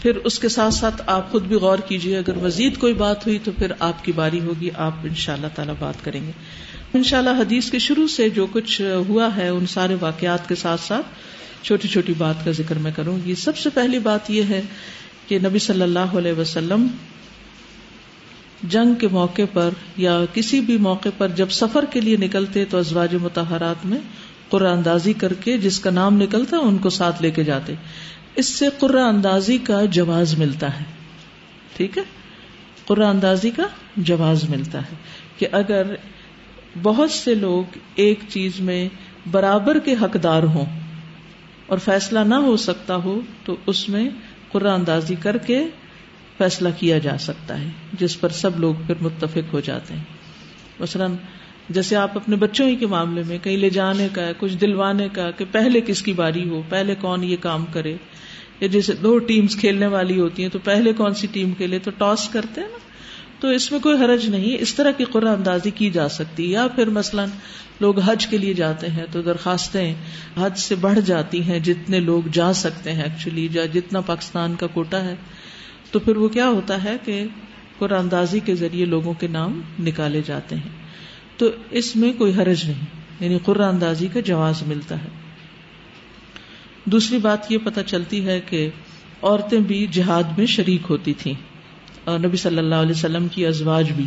پھر 0.02 0.16
اس 0.16 0.40
کے 0.40 0.50
ساتھ 0.50 0.74
ساتھ 0.74 1.02
آپ 1.06 1.32
خود 1.32 1.44
بھی 1.44 1.56
غور 1.56 1.78
کیجیے 1.78 2.18
اگر 2.18 2.36
مزید 2.36 2.78
کوئی 2.78 2.94
بات 2.94 3.28
ہوئی 3.28 3.40
تو 3.44 3.52
پھر 3.58 3.72
آپ 3.80 4.06
کی 4.06 4.12
باری 4.12 4.40
ہوگی، 4.40 4.70
آپ 4.76 4.94
ان 5.04 5.16
شاء 5.16 5.34
اللہ 5.34 5.48
تعالی 5.56 5.72
بات 5.80 5.94
کریں 6.04 6.28
گے۔ 6.28 6.32
ان 6.94 7.04
شاء 7.04 7.18
اللہ 7.18 7.30
حدیث 7.30 7.72
کے 7.72 7.80
شروع 7.80 8.08
سے 8.08 8.30
جو 8.30 8.48
کچھ 8.52 8.82
ہوا 9.10 9.30
ہے 9.38 9.48
ان 9.48 9.66
سارے 9.66 9.96
واقعات 10.02 10.50
کے 10.50 10.56
ساتھ 10.56 10.82
ساتھ 10.82 11.06
چھوٹی 11.66 11.88
چھوٹی 11.88 12.14
بات 12.18 12.46
کا 12.46 12.52
ذکر 12.52 12.78
میں 12.78 12.92
کروں 12.96 13.18
گی۔ 13.26 13.36
سب 13.36 13.58
سے 13.58 13.70
پہلی 13.70 14.00
بات 14.00 14.32
یہ 14.32 14.44
ہے 14.44 14.62
کہ 15.28 15.40
نبی 15.40 15.60
صلی 15.60 15.82
اللہ 15.82 16.00
علیہ 16.00 16.34
وسلم 16.34 16.88
جنگ 18.64 18.94
کے 18.94 19.08
موقع 19.08 19.42
پر 19.54 19.70
یا 19.98 20.20
کسی 20.34 20.62
بھی 20.62 20.78
موقع 20.78 21.10
پر 21.18 21.28
جب 21.28 21.50
سفر 21.50 21.86
کے 21.86 22.02
لیے 22.02 22.18
نکلتے 22.18 22.66
تو 22.66 22.78
ازواج 22.78 23.16
متحرات 23.16 23.86
میں 23.86 23.98
قرآن 24.52 24.78
اندازی 24.78 25.14
کر 25.14 25.34
کے 25.34 25.58
جس 25.58 25.80
کا 25.80 25.90
نام 25.90 26.18
نکلتا 26.22 26.58
ان 26.58 26.78
کو 26.78 26.90
ساتھ 26.90 27.22
لے 27.22 27.32
کے 27.32 27.44
جاتے۔ 27.44 27.74
اس 28.36 28.50
سے 28.50 28.66
قرآن 28.80 29.16
اندازی 29.16 29.58
کا 29.58 29.86
جواز 29.86 30.38
ملتا 30.38 30.80
ہے۔ 30.80 30.86
ٹھیک 31.78 31.98
ہے؟ 31.98 32.04
قرآن 32.86 33.10
اندازی 33.10 33.50
کا 33.50 33.64
جواز 33.98 34.50
ملتا 34.50 34.80
ہے 34.80 34.96
کہ 35.38 35.48
اگر 35.52 35.96
بہت 36.82 37.12
سے 37.12 37.36
لوگ 37.36 37.78
ایک 37.96 38.20
چیز 38.28 38.60
میں 38.60 38.90
برابر 39.32 39.80
کے 39.80 39.96
حقدار 40.02 40.44
ہوں 40.44 40.66
اور 41.68 41.78
فیصلہ 41.78 42.20
نہ 42.20 42.36
ہو 42.36 42.58
سکتا 42.58 42.96
ہو، 42.96 43.22
تو 43.46 43.56
اس 43.66 43.90
میں 43.90 44.10
قرآن 44.52 44.80
اندازی 44.80 45.16
کر 45.16 45.38
کے 45.38 45.66
فیصلہ 46.38 46.70
کیا 46.78 46.98
جا 46.98 47.18
سکتا 47.18 47.60
ہے، 47.60 47.70
جس 48.00 48.20
پر 48.20 48.30
سب 48.30 48.60
لوگ 48.60 48.76
پھر 48.88 48.96
متفق 49.02 49.54
ہو 49.54 49.60
جاتے 49.60 49.94
ہیں۔ 49.94 50.04
مثلاً 50.80 51.16
جیسے 51.72 51.96
آپ 51.96 52.18
اپنے 52.18 52.36
بچوں 52.36 52.68
ہی 52.68 52.76
کے 52.76 52.88
معاملے 52.88 53.24
میں 53.28 53.38
کہیں 53.44 53.58
لے 53.58 53.70
جانے 53.70 54.08
کا 54.14 54.26
ہے، 54.26 54.32
کچھ 54.38 54.58
دلوانے 54.58 55.08
کا 55.14 55.32
کہ 55.32 55.46
پہلے 55.52 55.82
کس 55.82 56.02
کی 56.02 56.14
باری 56.14 56.50
ہو، 56.50 56.62
پہلے 56.70 56.96
کون 57.02 57.24
یہ 57.24 57.36
کام 57.40 57.66
کرے؟ 57.74 57.96
یا 58.60 58.68
جیسے 58.68 58.94
دو 58.94 59.18
ٹیمز 59.18 59.56
کھیلنے 59.56 59.88
والی 59.88 60.20
ہوتی 60.20 60.44
ہیں 60.44 60.50
تو 60.50 60.60
پہلے 60.60 60.94
کون 60.94 61.14
سی 61.14 61.28
ٹیم 61.32 61.54
کھیلے 61.54 61.80
تو 61.80 61.92
ٹاس 61.98 62.30
کرتے 62.30 62.62
ہیں 62.62 62.68
نا؟ 62.68 62.78
تو 63.40 63.48
اس 63.48 63.72
میں 63.72 63.80
کوئی 63.80 63.98
حرج 64.04 64.30
نہیں، 64.30 64.58
اس 64.60 64.74
طرح 64.74 64.92
کی 64.92 65.04
قرآن 65.04 65.34
اندازی 65.34 65.72
کی 65.72 65.90
جا 65.90 66.10
سکتی 66.10 66.52
یا 66.52 66.68
پھر 66.68 66.90
مثلاً 66.90 67.30
لوگ 67.82 68.00
حج 68.00 68.28
کے 68.28 68.38
لیے 68.38 68.54
جاتے 68.54 68.88
ہیں 68.88 69.06
تو 69.12 69.22
درخواستیں 69.22 69.94
حج 70.42 70.58
سے 70.58 70.76
بڑھ 70.76 71.00
جاتی 71.00 71.44
ہیں، 71.44 71.60
جتنے 71.60 72.00
لوگ 72.00 72.22
جا 72.34 72.54
سکتے 72.54 72.92
ہیں 72.92 73.04
ایکچولی 73.04 73.48
جتنا 73.48 74.02
پاکستان 74.02 74.56
کا 74.56 74.68
کوٹا 74.68 75.04
ہے۔ 75.04 75.16
تو 75.92 76.00
پھر 76.00 76.18
وہ 76.18 76.28
کیا 76.28 76.50
ہوتا 76.50 76.84
ہے 76.84 76.96
کہ 77.06 77.24
قرآن 77.80 78.00
اندازی 78.00 78.40
کے 78.40 78.56
ذریعے 78.56 78.86
لوگوں 78.86 79.14
کے 79.14 79.28
نام 79.28 79.62
نکالے 79.80 80.22
جاتے 80.26 80.56
ہیں۔ 80.56 80.81
تو 81.42 81.50
اس 81.72 81.96
میں 81.96 82.12
کوئی 82.14 82.34
حرج 82.34 82.64
نہیں 82.66 82.86
یعنی 83.20 83.38
قرآن 83.44 83.68
اندازی 83.68 84.08
کا 84.14 84.20
جواز 84.26 84.62
ملتا 84.68 84.96
ہے۔ 84.96 85.10
دوسری 86.86 87.18
بات 87.20 87.52
یہ 87.52 87.58
پتہ 87.64 87.80
چلتی 87.88 88.26
ہے 88.26 88.40
کہ 88.46 88.70
عورتیں 89.22 89.60
بھی 89.60 89.86
جہاد 89.92 90.38
میں 90.38 90.46
شریک 90.48 90.90
ہوتی 90.90 91.14
تھیں، 91.14 91.34
اور 92.04 92.20
نبی 92.20 92.38
صلی 92.38 92.58
اللہ 92.58 92.76
علیہ 92.78 92.92
وسلم 92.92 93.28
کی 93.28 93.46
ازواج 93.46 93.92
بھی۔ 93.92 94.06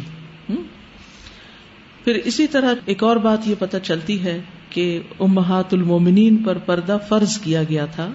پھر 2.05 2.15
اسی 2.25 2.47
طرح 2.47 2.75
ایک 2.87 3.03
اور 3.03 3.17
بات 3.23 3.47
یہ 3.49 3.55
پتہ 3.59 3.77
چلتی 3.83 4.23
ہے 4.25 4.39
کہ 4.71 4.87
امہات 5.21 5.75
المومنین 5.75 6.37
پر 6.37 6.59
پردہ 6.67 6.97
فرض 7.09 7.39
کیا 7.41 7.63
گیا 7.65 7.87
تھا، 7.95 8.11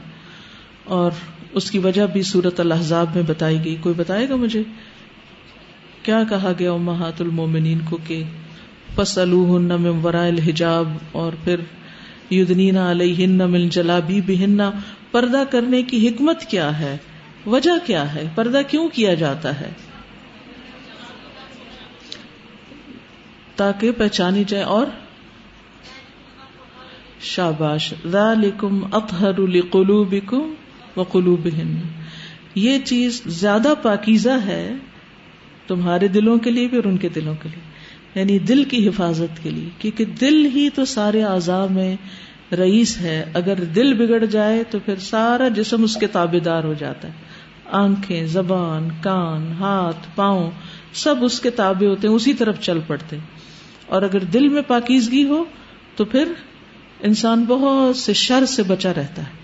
اور 0.98 1.12
اس 1.54 1.72
کی 1.72 1.80
وجہ 1.80 2.06
بھی 2.06 2.22
سورت 2.24 2.60
الحضاب 2.60 3.16
میں 3.16 3.24
بتائی 3.28 3.58
گئی۔ 3.66 3.76
کوئی 3.82 3.96
بتائے 3.96 4.30
گا 4.30 4.36
مجھے؟ 4.36 4.64
کیا 6.04 6.24
کہا 6.30 6.52
گیا 6.60 6.72
امہات 6.72 7.22
المومنین 7.22 7.80
کو 7.90 7.98
کہ 8.08 8.24
الحجاب 10.14 10.94
اور 11.12 11.34
پھر 11.44 11.60
جلابی 13.70 14.22
بہننا 14.22 14.72
پردہ 15.12 15.44
کرنے 15.50 15.84
کی 15.84 16.08
حکمت 16.08 16.42
کیا 16.42 16.80
ہے؟ 16.80 16.98
وجہ 17.46 17.88
کیا 17.88 18.16
ہے؟ 18.16 18.24
پردہ 18.36 18.62
کیوں 18.68 18.90
کیا 18.90 19.14
جاتا 19.14 19.60
ہے؟ 19.60 19.70
تاکہ 23.56 23.92
پہچانی 23.92 24.44
جائے 24.48 24.64
اور 24.64 24.88
شاباش 27.22 27.94
ذالکم 28.08 28.96
اطہر 28.96 29.38
لقلوبکم 29.38 30.54
وقلوبہن 30.98 31.82
یہ 32.56 32.78
چیز 32.80 33.22
زیادہ 33.26 33.74
پاکیزہ 33.82 34.46
ہے 34.46 34.74
تمہارے 35.68 36.08
دلوں 36.08 36.38
کے 36.38 36.52
لیے 36.52 36.68
بھی 36.68 36.78
اور 36.78 36.86
ان 36.86 36.98
کے 36.98 37.10
دلوں 37.10 37.36
کے 37.44 37.50
لیے۔ 37.50 37.69
یعنی 38.16 38.40
دل 38.40 38.64
کی 38.64 38.88
حفاظت 38.88 39.44
کے 39.44 39.50
لیے، 39.50 39.70
کیونکہ 39.80 40.06
دل 40.06 40.46
ہی 40.46 40.70
تو 40.70 40.86
سارے 40.86 41.24
اعضاء 41.24 41.66
میں 41.66 41.96
رئیس 42.56 43.02
ہے۔ 43.02 43.26
اگر 43.34 43.64
دل 43.64 43.94
بگڑ 43.94 44.26
جائے 44.26 44.64
تو 44.64 44.80
پھر 44.86 44.96
سارا 44.96 45.48
جسم 45.48 45.84
اس 45.84 45.96
کے 45.96 46.08
تابے 46.08 46.40
دار 46.40 46.64
ہو 46.64 46.74
جاتا 46.74 47.08
ہے۔ 47.08 47.14
آنکھیں، 47.72 48.26
زبان، 48.26 48.90
کان، 49.02 49.52
ہاتھ، 49.60 50.08
پاؤں، 50.16 50.52
سب 50.94 51.16
اس 51.22 51.40
کے 51.40 51.50
تابے 51.50 51.88
ہوتے 51.88 52.08
ہیں، 52.08 52.16
اسی 52.16 52.34
طرف 52.34 52.60
چل 52.60 52.80
پڑتے 52.88 53.18
اور 53.86 54.02
اگر 54.02 54.20
دل 54.20 54.48
میں 54.48 54.62
پاکیزگی 54.62 55.24
ہو 55.24 55.44
تو 55.96 56.06
پھر 56.06 56.32
انسان 57.00 57.46
بہت 57.48 57.96
سے 57.96 58.14
شر 58.14 58.46
سے 58.46 58.64
بچا 58.64 58.94
رہتا 58.94 59.22
ہے۔ 59.22 59.40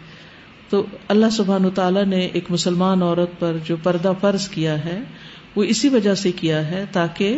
تو 0.70 0.86
اللہ 1.08 1.26
سبحان 1.32 1.70
تعالیٰ 1.70 2.06
نے 2.06 2.20
ایک 2.20 2.52
مسلمان 2.52 3.02
عورت 3.02 3.40
پر 3.40 3.58
جو 3.66 3.76
پردہ 3.84 4.12
فرض 4.22 4.48
کیا 4.48 4.86
ہے، 4.86 5.00
وہ 5.56 5.64
اسی 5.64 5.90
وجہ 5.90 6.16
سے 6.16 6.32
کیا 6.32 6.68
ہے 6.68 6.86
تاکہ 6.92 7.38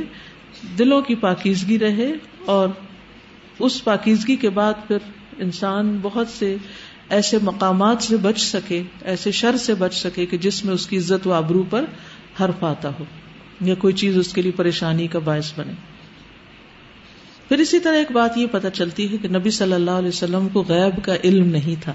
دلوں 0.80 1.02
کی 1.02 1.15
پاکیزگی 1.15 1.80
رہے 1.80 2.12
اور 2.46 2.70
اس 3.60 3.84
پاکیزگی 3.84 4.36
کے 4.36 4.50
بعد 4.50 4.74
پھر 4.88 4.98
انسان 5.38 6.00
بہت 6.02 6.28
سے 6.28 6.56
ایسے 7.10 7.38
مقامات 7.41 8.04
سے 8.04 8.17
بچ 8.17 8.39
سکے، 8.39 8.84
ایسے 9.02 9.32
شر 9.32 9.58
سے 9.58 9.74
بچ 9.74 9.96
سکے 9.96 10.26
کہ 10.26 10.38
جس 10.38 10.65
میں 10.65 10.74
اس 10.74 10.88
کی 10.88 10.98
عزت 10.98 11.28
و 11.28 11.34
آبرو 11.34 11.63
پر 11.70 11.86
حرف 12.39 12.63
آتا 12.63 12.89
ہو 13.00 13.06
یا 13.62 13.76
کوئی 13.76 13.93
چیز 13.93 14.17
اس 14.17 14.34
کے 14.34 14.41
لیے 14.41 14.52
پریشانی 14.52 15.08
کا 15.08 15.20
باعث 15.20 15.54
بنے۔ 15.58 15.74
پھر 17.48 17.58
اسی 17.58 17.80
طرح 17.80 17.96
ایک 17.96 18.12
بات 18.12 18.38
یہ 18.38 18.48
پتہ 18.52 18.67
چلتی 18.74 19.12
ہے 19.12 19.17
کہ 19.17 19.28
نبی 19.28 19.50
صلی 19.50 19.74
اللہ 19.74 19.91
علیہ 19.91 20.08
وسلم 20.08 20.48
کو 20.54 20.63
غیب 20.67 21.06
کا 21.06 21.15
علم 21.24 21.46
نہیں 21.48 21.84
تھا۔ 21.84 21.93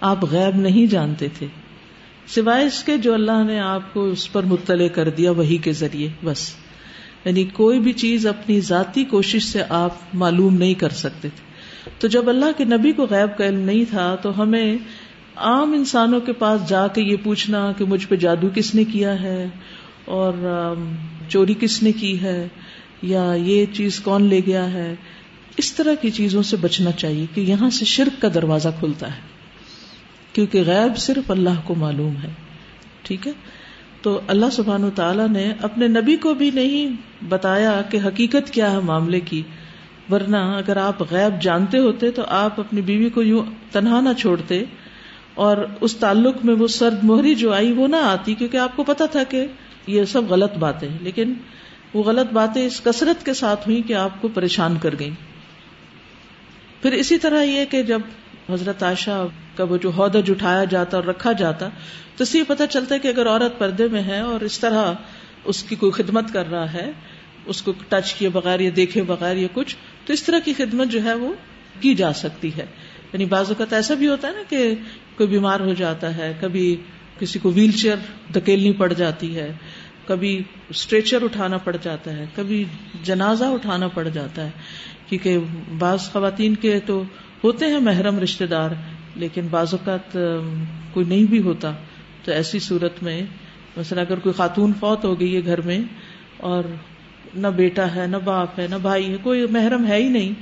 آپ 0.00 0.24
غیب 0.24 0.56
نہیں 0.56 0.86
جانتے 0.86 1.28
تھے۔ 1.38 1.46
سوائے 2.26 2.66
اس 2.66 2.84
کے 2.84 2.98
جو 2.98 3.14
اللہ 3.14 3.44
نے 3.46 3.60
آپ 3.60 3.94
کو 3.94 4.04
اس 4.04 4.32
پر 4.32 4.42
مطلع 4.42 4.88
کر 4.88 5.10
دیا 5.10 5.30
وہی 5.30 5.56
کے 5.56 5.72
ذریعے، 5.72 6.08
بس۔ 6.24 6.54
یعنی 7.24 7.44
کوئی 7.44 7.80
بھی 7.80 7.92
چیز 7.92 8.26
اپنی 8.26 8.60
ذاتی 8.60 9.04
کوشش 9.04 9.44
سے 9.44 9.62
آپ 9.68 9.94
معلوم 10.14 10.56
نہیں 10.56 10.74
کر 10.74 10.88
سکتے 10.88 11.28
تھے۔ 11.28 11.46
تو 11.98 12.08
جب 12.08 12.28
اللہ 12.28 12.44
کے 12.56 12.64
نبی 12.64 12.92
کو 12.92 13.06
غیب 13.10 13.38
کا 13.38 13.46
علم 13.46 13.60
نہیں 13.60 13.84
تھا، 13.90 14.14
تو 14.14 14.42
ہمیں 14.42 14.76
عام 15.36 15.72
انسانوں 15.72 16.20
کے 16.20 16.32
پاس 16.32 16.68
جا 16.68 16.86
کے 16.86 17.02
یہ 17.02 17.16
پوچھنا 17.22 17.72
کہ 17.78 17.84
مجھ 17.84 18.06
پہ 18.08 18.16
جادو 18.16 18.48
کس 18.54 18.74
نے 18.74 18.84
کیا 18.84 19.22
ہے 19.22 19.46
اور 20.04 20.32
چوری 21.28 21.54
کس 21.60 21.82
نے 21.82 21.92
کی 21.92 22.20
ہے 22.20 22.48
یا 23.02 23.32
یہ 23.36 23.66
چیز 23.72 24.00
کون 24.00 24.24
لے 24.24 24.40
گیا 24.46 24.72
ہے۔ 24.72 24.94
اس 25.56 25.72
طرح 25.72 25.94
کی 25.94 26.10
چیزوں 26.10 26.42
سے 26.42 26.56
بچنا 26.56 26.92
چاہیے 26.92 27.26
کہ 27.34 27.40
یہاں 27.40 27.70
سے 27.70 27.84
شرک 27.84 28.22
کا 28.22 28.28
دروازہ 28.34 28.68
کھلتا 28.78 29.16
ہے۔ 29.16 29.20
کیونکہ 30.32 30.62
غیب 30.66 30.98
صرف 30.98 31.30
اللہ 31.30 31.60
کو 31.64 31.74
معلوم 31.74 32.14
ہے۔ 32.22 32.28
ٹھیک 33.02 33.26
ہے؟ 33.26 33.32
تو 34.06 34.20
اللہ 34.26 34.46
سبحان 34.52 34.84
و 34.84 34.90
تعالیٰ 34.90 35.28
نے 35.28 35.52
اپنے 35.62 35.88
نبی 35.88 36.16
کو 36.16 36.34
بھی 36.34 36.50
نہیں 36.50 36.96
بتایا 37.28 37.82
کہ 37.90 37.98
حقیقت 38.06 38.50
کیا 38.50 38.72
ہے 38.72 38.80
معاملے 38.80 39.20
کی۔ 39.20 39.42
ورنہ 40.10 40.36
اگر 40.36 40.76
آپ 40.76 41.02
غیب 41.10 41.42
جانتے 41.42 41.78
ہوتے 41.78 42.10
تو 42.10 42.22
آپ 42.28 42.60
اپنی 42.60 42.80
بیوی 42.80 43.10
کو 43.10 43.22
یوں 43.22 43.44
تنہا 43.72 44.00
نہ 44.00 44.08
چھوڑتے۔ 44.18 44.64
اور 45.34 45.56
اس 45.80 45.96
تعلق 45.96 46.44
میں 46.44 46.54
وہ 46.54 46.66
سرد 46.66 47.04
موہری 47.04 47.34
جو 47.34 47.52
آئی 47.52 47.72
وہ 47.72 47.88
نہ 47.88 47.96
آتی 47.96 48.34
کیونکہ 48.34 48.56
آپ 48.56 48.76
کو 48.76 48.84
پتا 48.84 49.06
تھا 49.06 49.22
کہ 49.22 49.46
یہ 49.86 50.04
سب 50.04 50.22
غلط 50.28 50.54
باتیں 50.54 50.88
لیکن 51.00 51.32
وہ 51.94 52.02
غلط 52.02 52.32
باتیں 52.32 52.66
اس 52.66 52.80
کثرت 52.80 53.26
کے 53.26 53.34
ساتھ 53.34 53.68
ہوئی 53.68 53.82
کہ 53.82 53.92
آپ 53.92 54.10
کو 54.20 54.28
پریشان 54.28 54.76
کر 54.82 54.94
گئی 54.98 55.10
پھر 56.82 56.92
اسی 56.92 57.18
طرح 57.18 57.42
یہ 57.42 57.64
کہ 57.64 57.82
جب 57.82 58.00
حضرت 58.52 58.82
عائشہ 58.82 59.26
کا 59.56 59.64
وہ 59.64 59.76
جو 59.76 59.90
عہدہ 59.90 60.20
اٹھایا 60.28 60.64
جاتا 60.64 60.96
اور 60.96 61.04
رکھا 61.04 61.32
جاتا، 61.32 61.68
تو 62.16 62.22
اس 62.22 62.28
سے 62.28 62.38
یہ 62.38 62.44
پتا 62.48 62.66
چلتا 62.66 62.94
ہے 62.94 63.00
کہ 63.00 63.08
اگر 63.08 63.26
عورت 63.26 63.58
پردے 63.58 63.88
میں 63.88 64.02
ہے 64.02 64.20
اور 64.20 64.40
اس 64.40 64.58
طرح 64.58 64.92
اس 65.44 65.62
کی 65.62 65.76
کوئی 65.76 65.92
خدمت 65.92 66.32
کر 66.32 66.50
رہا 66.50 66.72
ہے، 66.72 66.90
اس 67.46 67.62
کو 67.62 67.72
ٹچ 67.88 68.14
کیے 68.14 68.28
بغیر 68.28 68.60
یا 68.60 68.70
دیکھے 68.76 69.02
بغیر 69.02 69.36
یا 69.36 69.48
کچھ، 69.52 69.76
تو 70.04 70.12
اس 70.12 70.22
طرح 70.22 70.38
کی 70.38 70.52
خدمت 70.52 70.88
جو 70.88 71.04
ہے 71.04 71.14
وہ 71.14 71.34
کی 71.80 71.94
جا 71.94 72.12
سکتی 72.12 72.50
ہے۔ 72.56 72.66
یعنی 73.12 73.24
بعض 73.24 73.48
اوقات 73.48 73.72
ایسا 73.72 73.94
بھی 73.94 74.08
ہوتا 74.08 74.28
ہے 74.28 74.32
نا 74.32 74.42
کہ 74.48 74.74
کوئی 75.16 75.28
بیمار 75.28 75.60
ہو 75.60 75.74
جاتا 75.74 76.16
ہے، 76.16 76.32
کبھی 76.40 76.76
کسی 77.18 77.38
کو 77.38 77.50
ویل 77.50 77.72
چیئر 77.72 77.96
دھکیلنی 78.34 78.72
پڑ 78.72 78.92
جاتی 78.92 79.36
ہے، 79.36 79.52
کبھی 80.06 80.42
اسٹریچر 80.68 81.22
اٹھانا 81.22 81.58
پڑ 81.58 81.76
جاتا 81.82 82.12
ہے، 82.12 82.26
کبھی 82.34 82.64
جنازہ 83.02 83.44
اٹھانا 83.44 83.88
پڑ 83.88 84.08
جاتا 84.08 84.44
ہے۔ 84.44 84.50
کیونکہ 85.06 85.38
بعض 85.78 86.00
خواتین 86.00 86.54
کے 86.54 86.80
تو 86.86 87.02
ہوتے 87.44 87.66
ہیں 87.66 87.78
محرم 87.78 88.18
رشتے 88.18 88.46
دار، 88.46 88.70
لیکن 89.16 89.46
بعض 89.50 89.74
اوقات 89.74 90.16
کوئی 90.92 91.06
نہیں 91.06 91.24
بھی 91.24 91.42
ہوتا۔ 91.42 91.72
تو 92.24 92.32
ایسی 92.32 92.58
صورت 92.58 93.02
میں، 93.02 93.22
مثلا 93.76 94.00
اگر 94.00 94.18
کوئی 94.18 94.32
خاتون 94.32 94.72
فوت 94.80 95.04
ہو 95.04 95.20
گئی 95.20 95.36
ہے 95.36 95.44
گھر 95.44 95.60
میں، 95.60 95.78
اور 96.36 96.64
نہ 97.34 97.46
بیٹا 97.46 97.94
ہے، 97.94 98.06
نہ 98.06 98.16
باپ 98.16 98.60
ہے، 98.60 98.66
نہ 98.70 98.74
بھائی 98.82 99.12
ہے، 99.12 99.16
کوئی 99.22 99.46
محرم 99.50 99.86
ہے 99.86 99.96
ہی 99.96 100.08
نہیں۔ 100.08 100.32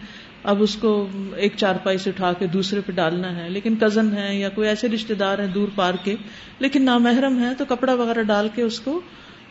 اب 0.45 0.63
اس 0.63 0.77
کو 0.77 1.09
ایک 1.37 1.53
چارپائی 1.57 1.99
سے 1.99 2.11
اٹھا 2.11 2.33
کے 2.33 2.47
دوسرے 2.47 2.81
پہ 2.81 2.93
ڈالنا 2.93 3.37
ہے، 3.37 3.51
لیکن 3.51 3.77
کزن 3.81 4.17
ہے 4.17 4.35
یا 4.37 4.49
کوئی 4.49 4.69
ایسے 4.69 4.89
رشتے 4.89 5.15
دار 5.15 5.39
ہیں 5.39 5.47
دور 5.47 5.69
پار 5.75 5.95
کے، 6.05 6.17
لیکن 6.59 6.83
نہ 6.83 6.99
محرم 6.99 7.39
ہے 7.41 7.55
تو 7.59 7.65
کپڑا 7.65 7.95
وغیرہ 7.95 8.23
ڈال 8.23 8.49
کے 8.55 8.63
اس 8.63 8.81
کو 8.81 9.01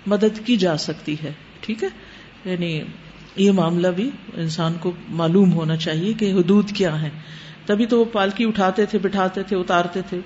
مدد 0.08 0.46
کی 0.46 0.58
جا 0.58 0.78
سکتی 0.78 1.16
ہے۔ 1.24 1.32
ٹھیک 1.62 1.84
ہے؟ 1.84 1.90
یعنی 2.46 2.82
یہ 3.36 3.52
معاملہ 3.52 3.88
بھی 3.88 4.10
انسان 4.34 4.74
کو 4.80 4.92
معلوم 5.10 5.54
ہونا 5.54 5.76
چاہیے 5.76 6.14
کہ 6.14 6.32
حدود 6.32 6.72
کیا 6.72 7.02
ہے 7.02 7.10
تبھی 7.66 7.86
تو 7.86 8.00
وہ 8.00 8.06
پالکی 8.06 8.46
اٹھاتے 8.46 8.86
تھے، 8.86 9.00
بٹھاتے 9.00 9.44
تھے، 9.44 9.56
اتارتے 9.56 10.02
تھے۔ 10.10 10.20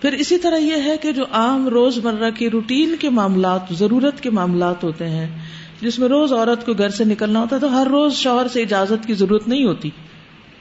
پھر 0.00 0.12
اسی 0.12 0.38
طرح 0.38 0.56
یہ 0.56 0.82
ہے 0.84 0.96
کہ 0.96 1.12
جو 1.12 1.24
عام 1.30 1.68
روز 1.68 1.98
مرہ 1.98 2.30
کی 2.30 2.50
روٹین 2.50 2.94
کے 3.00 3.10
معاملات، 3.10 3.60
ضرورت 3.70 4.20
کے 4.20 4.30
معاملات 4.30 4.84
ہوتے 4.84 5.08
ہیں، 5.08 5.38
جس 5.80 5.98
میں 5.98 6.08
روز 6.08 6.32
عورت 6.32 6.66
کو 6.66 6.72
گھر 6.72 6.88
سے 6.88 7.04
نکلنا 7.04 7.40
ہوتا 7.40 7.56
ہے، 7.56 7.60
تو 7.60 7.82
ہر 7.82 7.86
روز 7.86 8.14
شوہر 8.14 8.48
سے 8.48 8.62
اجازت 8.62 9.06
کی 9.06 9.14
ضرورت 9.14 9.48
نہیں 9.48 9.64
ہوتی۔ 9.64 9.90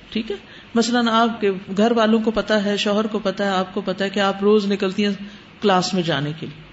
ٹھیک 0.10 0.32
ہے؟ 0.32 0.36
مثلاً 0.76 1.08
آپ 1.08 1.42
کے 1.42 1.52
گھر 1.78 1.92
والوں 1.92 2.20
کو 2.20 2.32
پتا 2.32 2.66
ہے، 2.66 2.78
شوہر 2.78 3.08
کو 3.08 3.20
پتا 3.24 3.44
ہے، 3.46 3.50
آپ 3.50 3.74
کو 3.74 3.82
پتا 3.86 4.06
ہے 4.06 4.10
کہ 4.10 4.20
آپ 4.20 4.44
روز 4.44 4.72
نکلتی 4.72 5.06
ہیں 5.06 5.14
کلاس 5.62 5.94
میں 5.94 6.02
جانے 6.02 6.32
کے 6.40 6.46
لیے۔ 6.46 6.64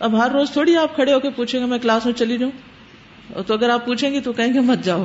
اب 0.00 0.24
ہر 0.24 0.30
روز 0.30 0.50
تھوڑی 0.50 0.76
آپ 0.76 0.94
کھڑے 0.94 1.12
ہو 1.12 1.20
کے 1.20 1.30
پوچھیں 1.30 1.60
گے، 1.60 1.66
میں 1.66 1.78
کلاس 1.78 2.06
میں 2.06 2.12
چلی 2.12 2.38
جاؤں؟ 2.38 2.71
تو 3.46 3.54
اگر 3.54 3.68
آپ 3.68 3.86
پوچھیں 3.86 4.12
گے 4.12 4.20
تو 4.20 4.32
کہیں 4.32 4.54
گے 4.54 4.60
مت 4.60 4.84
جاؤ۔ 4.84 5.04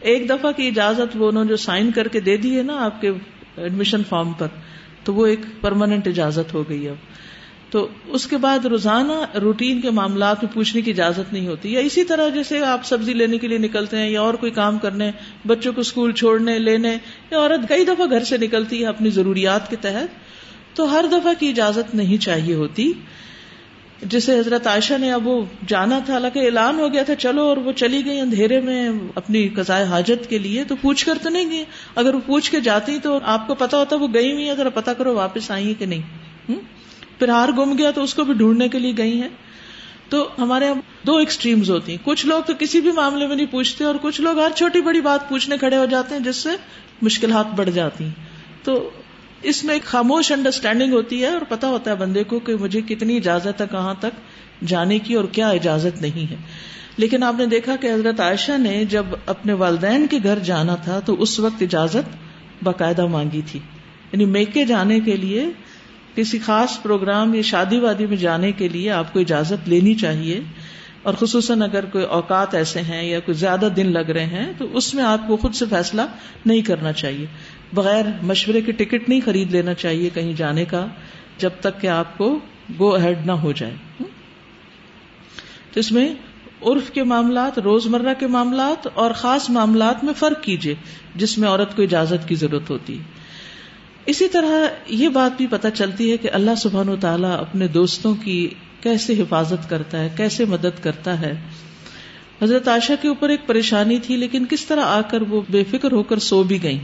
ایک 0.00 0.28
دفعہ 0.28 0.52
کی 0.52 0.68
اجازت 0.68 1.16
وہ 1.16 1.28
انہوں 1.28 1.44
جو 1.44 1.56
سائن 1.56 1.90
کر 1.90 2.08
کے 2.08 2.20
دے 2.20 2.36
دی 2.36 2.58
ہے 2.58 2.62
نا 2.62 2.84
آپ 2.84 3.00
کے 3.00 3.10
ایڈمیشن 3.56 4.02
فارم 4.08 4.32
پر، 4.32 4.46
تو 5.04 5.14
وہ 5.14 5.26
ایک 5.26 5.40
پرماننٹ 5.60 6.08
اجازت 6.08 6.54
ہو 6.54 6.68
گئی 6.68 6.88
اب۔ 6.88 6.94
تو 7.70 7.88
اس 8.06 8.26
کے 8.26 8.36
بعد 8.36 8.66
روزانہ 8.66 9.38
روٹین 9.38 9.80
کے 9.80 9.90
معاملات 9.90 10.44
میں 10.44 10.54
پوچھنے 10.54 10.82
کی 10.82 10.90
اجازت 10.90 11.32
نہیں 11.32 11.46
ہوتی، 11.46 11.72
یا 11.72 11.80
اسی 11.80 12.04
طرح 12.04 12.28
جیسے 12.28 12.64
آپ 12.64 12.84
سبزی 12.84 13.14
لینے 13.14 13.38
کے 13.38 13.48
لیے 13.48 13.58
نکلتے 13.58 13.96
ہیں 13.96 14.10
یا 14.10 14.20
اور 14.20 14.34
کوئی 14.34 14.52
کام 14.52 14.78
کرنے، 14.78 15.10
بچوں 15.46 15.72
کو 15.72 15.80
اسکول 15.80 16.12
چھوڑنے، 16.12 16.58
لینے، 16.58 16.96
یا 17.30 17.38
عورت 17.38 17.68
کئی 17.68 17.84
دفعہ 17.84 18.10
گھر 18.10 18.24
سے 18.24 18.38
نکلتی 18.38 18.80
ہے 18.80 18.86
اپنی 18.86 19.10
ضروریات 19.10 19.70
کے 19.70 19.76
تحت، 19.80 20.76
تو 20.76 20.92
ہر 20.92 21.04
دفعہ 21.12 21.32
کی 21.38 21.48
اجازت 21.48 21.94
نہیں 21.94 22.16
چاہیے 22.16 22.54
ہوتی۔ 22.54 22.92
جسے 24.04 24.38
حضرت 24.38 24.66
عائشہ 24.66 24.94
نے 25.00 25.12
اب 25.12 25.26
وہ 25.26 25.44
جانا 25.66 25.98
تھا، 26.06 26.12
حالانکہ 26.12 26.38
اعلان 26.38 26.78
ہو 26.78 26.92
گیا 26.92 27.02
تھا، 27.02 27.14
چلو 27.14 27.42
اور 27.42 27.56
وہ 27.56 27.72
چلی 27.72 28.04
گئی 28.04 28.20
اندھیرے 28.20 28.60
میں 28.60 28.90
اپنی 29.14 29.48
قزائے 29.48 29.84
حاجت 29.84 30.30
کے 30.30 30.38
لیے، 30.38 30.64
تو 30.64 30.76
پوچھ 30.76 31.06
کر 31.06 31.18
تو 31.22 31.28
نہیں 31.28 31.50
گئی 31.50 31.64
اگر 31.94 32.14
وہ 32.14 32.20
پوچھ 32.26 32.50
کے 32.50 32.60
جاتی 32.60 32.98
تو 33.02 33.18
آپ 33.24 33.46
کو 33.46 33.54
پتا 33.54 33.78
ہوتا 33.78 33.96
وہ 33.96 34.08
گئی 34.14 34.32
ہوئی 34.32 34.50
اگر 34.50 34.68
پتا 34.68 34.92
کرو 34.92 35.14
واپس 35.14 35.50
آئی 35.50 35.66
ہیں 35.66 35.74
کہ 35.78 35.86
نہیں۔ 35.86 36.02
پھر 37.18 37.28
ہار 37.28 37.48
گم 37.48 37.78
گیا 37.78 37.90
تو 37.90 38.02
اس 38.02 38.14
کو 38.14 38.24
بھی 38.24 38.34
ڈھونڈنے 38.34 38.68
کے 38.68 38.78
لیے 38.78 38.92
گئی 38.98 39.22
ہے 39.22 39.28
تو 40.08 40.28
ہمارے 40.38 40.64
یہاں 40.64 41.06
دو 41.06 41.16
ایکسٹریمز 41.16 41.70
ہوتی 41.70 41.92
ہیں۔ 41.92 41.98
کچھ 42.04 42.26
لوگ 42.26 42.42
تو 42.42 42.52
کسی 42.58 42.80
بھی 42.80 42.92
معاملے 42.92 43.26
میں 43.26 43.36
نہیں 43.36 43.46
پوچھتے 43.46 43.84
اور 43.84 43.94
کچھ 44.02 44.20
لوگ 44.20 44.38
ہر 44.38 44.50
چھوٹی 44.56 44.80
بڑی 44.80 45.00
بات 45.00 45.28
پوچھنے 45.28 45.58
کھڑے 45.58 45.76
ہو 45.76 45.84
جاتے 45.84 46.14
ہیں، 46.14 46.22
جس 46.22 46.36
سے 46.36 46.48
مشکلات 47.02 47.46
بڑھ 47.56 47.70
جاتی 47.70 48.04
ہیں۔ 48.04 48.12
تو 48.62 48.90
اس 49.44 49.64
میں 49.64 49.74
ایک 49.74 49.84
خاموش 49.84 50.32
انڈرسٹینڈنگ 50.32 50.92
ہوتی 50.92 51.22
ہے 51.22 51.26
اور 51.26 51.40
پتا 51.48 51.68
ہوتا 51.68 51.90
ہے 51.90 51.96
بندے 51.96 52.24
کو 52.24 52.38
کہ 52.38 52.56
مجھے 52.56 52.80
کتنی 52.80 53.16
اجازت 53.16 53.60
ہے 53.60 53.66
کہاں 53.70 53.94
تک 53.98 54.20
جانے 54.66 54.98
کی 54.98 55.14
اور 55.14 55.24
کیا 55.24 55.48
اجازت 55.48 56.02
نہیں 56.02 56.30
ہے۔ 56.30 56.36
لیکن 56.96 57.22
آپ 57.22 57.34
نے 57.38 57.46
دیکھا 57.46 57.76
کہ 57.76 57.86
حضرت 57.86 58.20
عائشہ 58.20 58.58
نے 58.58 58.84
جب 58.84 59.04
اپنے 59.26 59.52
والدین 59.52 60.06
کے 60.10 60.18
گھر 60.24 60.38
جانا 60.38 60.74
تھا 60.74 61.00
تو 61.00 61.22
اس 61.22 61.40
وقت 61.40 61.62
اجازت 61.62 62.16
باقاعدہ 62.62 63.06
مانگی 63.06 63.40
تھی۔ 63.46 63.60
یعنی 64.12 64.24
میکے 64.24 64.64
جانے 64.64 65.00
کے 65.00 65.16
لیے، 65.16 65.46
کسی 66.14 66.38
خاص 66.38 66.82
پروگرام 66.82 67.34
یا 67.34 67.42
شادی 67.42 67.78
وادی 67.78 68.06
میں 68.06 68.16
جانے 68.16 68.52
کے 68.52 68.68
لیے 68.68 68.90
آپ 68.90 69.12
کو 69.12 69.20
اجازت 69.20 69.68
لینی 69.68 69.94
چاہیے۔ 69.94 70.40
اور 71.02 71.14
خصوصاً 71.14 71.62
اگر 71.62 71.84
کوئی 71.84 72.04
اوقات 72.04 72.54
ایسے 72.54 72.80
ہیں 72.80 73.02
یا 73.02 73.20
کوئی 73.20 73.34
زیادہ 73.34 73.68
دن 73.76 73.92
لگ 73.92 73.98
رہے 73.98 74.26
ہیں 74.26 74.52
تو 74.58 74.76
اس 74.76 74.94
میں 74.94 75.04
آپ 75.04 75.28
کو 75.28 75.36
خود 75.36 75.54
سے 75.54 75.64
فیصلہ 75.70 76.02
نہیں 76.46 76.62
کرنا 76.62 76.92
چاہیے۔ 76.92 77.26
بغیر 77.74 78.04
مشورے 78.22 78.60
کی 78.60 78.72
ٹکٹ 78.72 79.08
نہیں 79.08 79.20
خرید 79.24 79.50
لینا 79.50 79.74
چاہیے 79.74 80.10
کہیں 80.14 80.32
جانے 80.32 80.64
کا، 80.64 80.86
جب 81.38 81.50
تک 81.60 81.80
کہ 81.80 81.86
آپ 81.86 82.18
کو 82.18 82.38
گو 82.78 82.96
ہیڈ 82.96 83.26
نہ 83.26 83.32
ہو 83.32 83.52
جائے۔ 83.52 83.74
تو 85.72 85.80
اس 85.80 85.92
میں 85.92 86.14
عرف 86.62 86.90
کے 86.90 87.02
معاملات 87.02 87.58
روز 87.58 87.86
مرہ 87.86 88.14
کے 88.18 88.26
معاملات 88.26 88.88
اور 88.94 89.10
خاص 89.10 89.50
معاملات 89.50 90.04
میں 90.04 90.12
فرق 90.12 90.42
کیجیے 90.42 90.74
جس 91.14 91.38
میں 91.38 91.48
عورت 91.48 91.76
کو 91.76 91.82
اجازت 91.82 92.28
کی 92.28 92.34
ضرورت 92.34 92.70
ہوتی۔ 92.70 92.98
ہے 92.98 93.02
اسی 94.06 94.28
طرح 94.28 94.66
یہ 94.88 95.08
بات 95.08 95.36
بھی 95.36 95.46
پتہ 95.46 95.68
چلتی 95.74 96.12
ہے 96.12 96.16
کہ 96.16 96.30
اللہ 96.32 96.54
سبحان 96.54 96.88
و 96.88 96.96
تعالیٰ 96.96 97.40
اپنے 97.40 97.68
دوستوں 97.68 98.14
کی 98.14 98.48
کیسے 98.80 99.12
حفاظت 99.12 99.70
کرتا 99.70 99.98
ہے، 99.98 100.08
کیسے 100.16 100.44
مدد 100.44 100.82
کرتا 100.82 101.20
ہے۔ 101.20 101.40
حضرت 102.42 102.68
عائشہ 102.68 102.92
کے 103.02 103.08
اوپر 103.08 103.28
ایک 103.28 103.46
پریشانی 103.46 103.98
تھی، 103.98 104.16
لیکن 104.16 104.44
کس 104.50 104.66
طرح 104.66 104.82
آ 104.84 105.00
کر 105.00 105.22
وہ 105.22 105.42
بے 105.50 105.64
فکر 105.70 105.92
ہو 105.92 106.02
کر 106.02 106.18
سو 106.18 106.42
بھی 106.42 106.62
گئی 106.62 106.78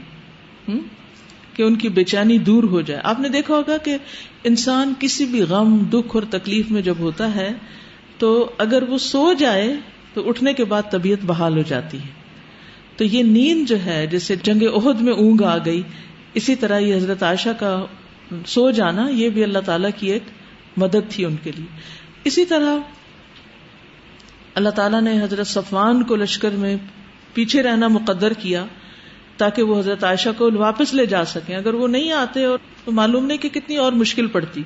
کہ 1.55 1.63
ان 1.63 1.77
کی 1.77 1.89
بے 1.89 2.05
چینی 2.05 2.39
دور 2.39 2.63
ہو 2.63 2.81
جائے۔ 2.81 3.01
آپ 3.05 3.21
نے 3.21 3.29
دیکھا 3.29 3.55
ہوگا 3.55 3.77
کہ 3.77 3.97
انسان 4.45 4.93
کسی 4.99 5.25
بھی 5.25 5.43
غم، 5.43 5.79
دکھ 5.79 6.17
اور 6.17 6.23
تکلیف 6.31 6.71
میں 6.71 6.83
جب 6.83 6.95
ہوتا 6.99 7.35
ہے، 7.35 7.53
تو 8.19 8.51
اگر 8.59 8.83
وہ 8.83 8.99
سو 8.99 9.33
جائے، 9.33 9.77
تو 10.15 10.29
اٹھنے 10.29 10.53
کے 10.53 10.65
بعد 10.65 10.83
طبیعت 10.91 11.25
بحال 11.25 11.57
ہو 11.57 11.63
جاتی 11.63 11.99
ہے۔ 11.99 12.21
تو 12.97 13.05
یہ 13.05 13.23
نیند 13.23 13.69
جو 13.69 13.85
ہے، 13.85 14.07
جیسے 14.07 14.37
جنگ 14.43 14.63
عہد 14.63 15.01
میں 15.01 15.13
اونگ 15.13 15.43
آ 15.43 15.59
گئی، 15.65 15.83
اسی 16.35 16.55
طرح 16.55 16.79
یہ 16.79 16.97
حضرت 16.97 17.23
عائشہ 17.23 17.49
کا 17.59 17.85
سو 18.47 18.71
جانا، 18.71 19.09
یہ 19.09 19.29
بھی 19.29 19.43
اللہ 19.43 19.59
تعالیٰ 19.59 19.91
کی 19.97 20.13
ایک 20.13 20.23
مدد 20.77 21.11
تھی 21.11 21.25
ان 21.25 21.37
کے 21.43 21.53
لیے۔ 21.57 21.67
اسی 22.25 22.45
طرح 22.45 22.77
اللہ 24.55 24.69
تعالیٰ 24.69 25.01
نے 25.03 25.23
حضرت 25.23 25.47
صفوان 25.47 26.03
کو 26.03 26.17
لشکر 26.17 26.51
میں 26.51 26.77
پیچھے 27.35 27.63
رہنا 27.63 27.89
مقدر 27.89 28.33
کیا۔ 28.33 28.67
تاکہ 29.41 29.63
وہ 29.63 29.79
حضرت 29.79 30.05
عائشہ 30.05 30.29
کو 30.39 30.51
واپس 30.55 30.95
لے 30.95 31.07
جا 31.07 31.25
سکیں۔ 31.25 31.57
اگر 31.57 31.75
وہ 31.75 31.89
نہیں 31.89 32.13
آتے 32.13 32.45
اور 32.45 32.59
تو 32.85 32.93
معلوم 32.93 33.27
نہیں 33.27 33.39
کہ 33.39 33.49
کتنی 33.49 33.77
اور 33.77 33.93
مشکل 33.93 34.27
پڑتی۔ 34.27 34.63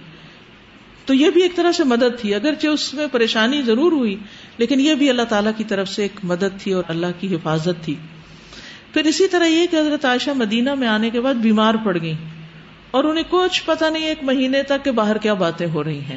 تو 1.05 1.15
یہ 1.15 1.31
بھی 1.31 1.43
ایک 1.43 1.57
طرح 1.57 1.73
سے 1.73 1.85
مدد 1.85 2.21
تھی۔ 2.21 2.35
اگرچہ 2.35 2.67
اس 2.67 2.95
میں 2.95 3.07
پریشانی 3.13 3.63
ضرور 3.63 3.93
ہوئی، 3.93 4.17
لیکن 4.59 4.81
یہ 4.81 4.95
بھی 4.95 5.11
اللہ 5.11 5.23
تعالیٰ 5.23 5.53
کی 5.57 5.65
طرف 5.65 5.89
سے 5.89 6.03
ایک 6.03 6.21
مدد 6.23 6.61
تھی 6.63 6.73
اور 6.73 6.83
اللہ 6.89 7.07
کی 7.21 7.35
حفاظت 7.35 7.85
تھی۔ 7.85 7.95
پھر 8.93 9.05
اسی 9.05 9.29
طرح 9.29 9.47
یہ 9.47 9.67
کہ 9.71 9.77
حضرت 9.77 10.05
عائشہ 10.05 10.31
مدینہ 10.37 10.75
میں 10.75 10.89
آنے 10.89 11.11
کے 11.11 11.21
بعد 11.21 11.35
بیمار 11.35 11.75
پڑ 11.85 11.99
گئی 12.03 12.15
اور 12.91 13.05
انہیں 13.05 13.25
کچھ 13.31 13.63
پتا 13.65 13.89
نہیں 13.89 14.07
ایک 14.07 14.25
مہینے 14.25 14.63
تک 14.63 14.85
کہ 14.85 14.91
باہر 14.91 15.19
کیا 15.19 15.35
باتیں 15.35 15.67
ہو 15.67 15.85
رہی 15.85 16.01
ہیں۔ 16.01 16.17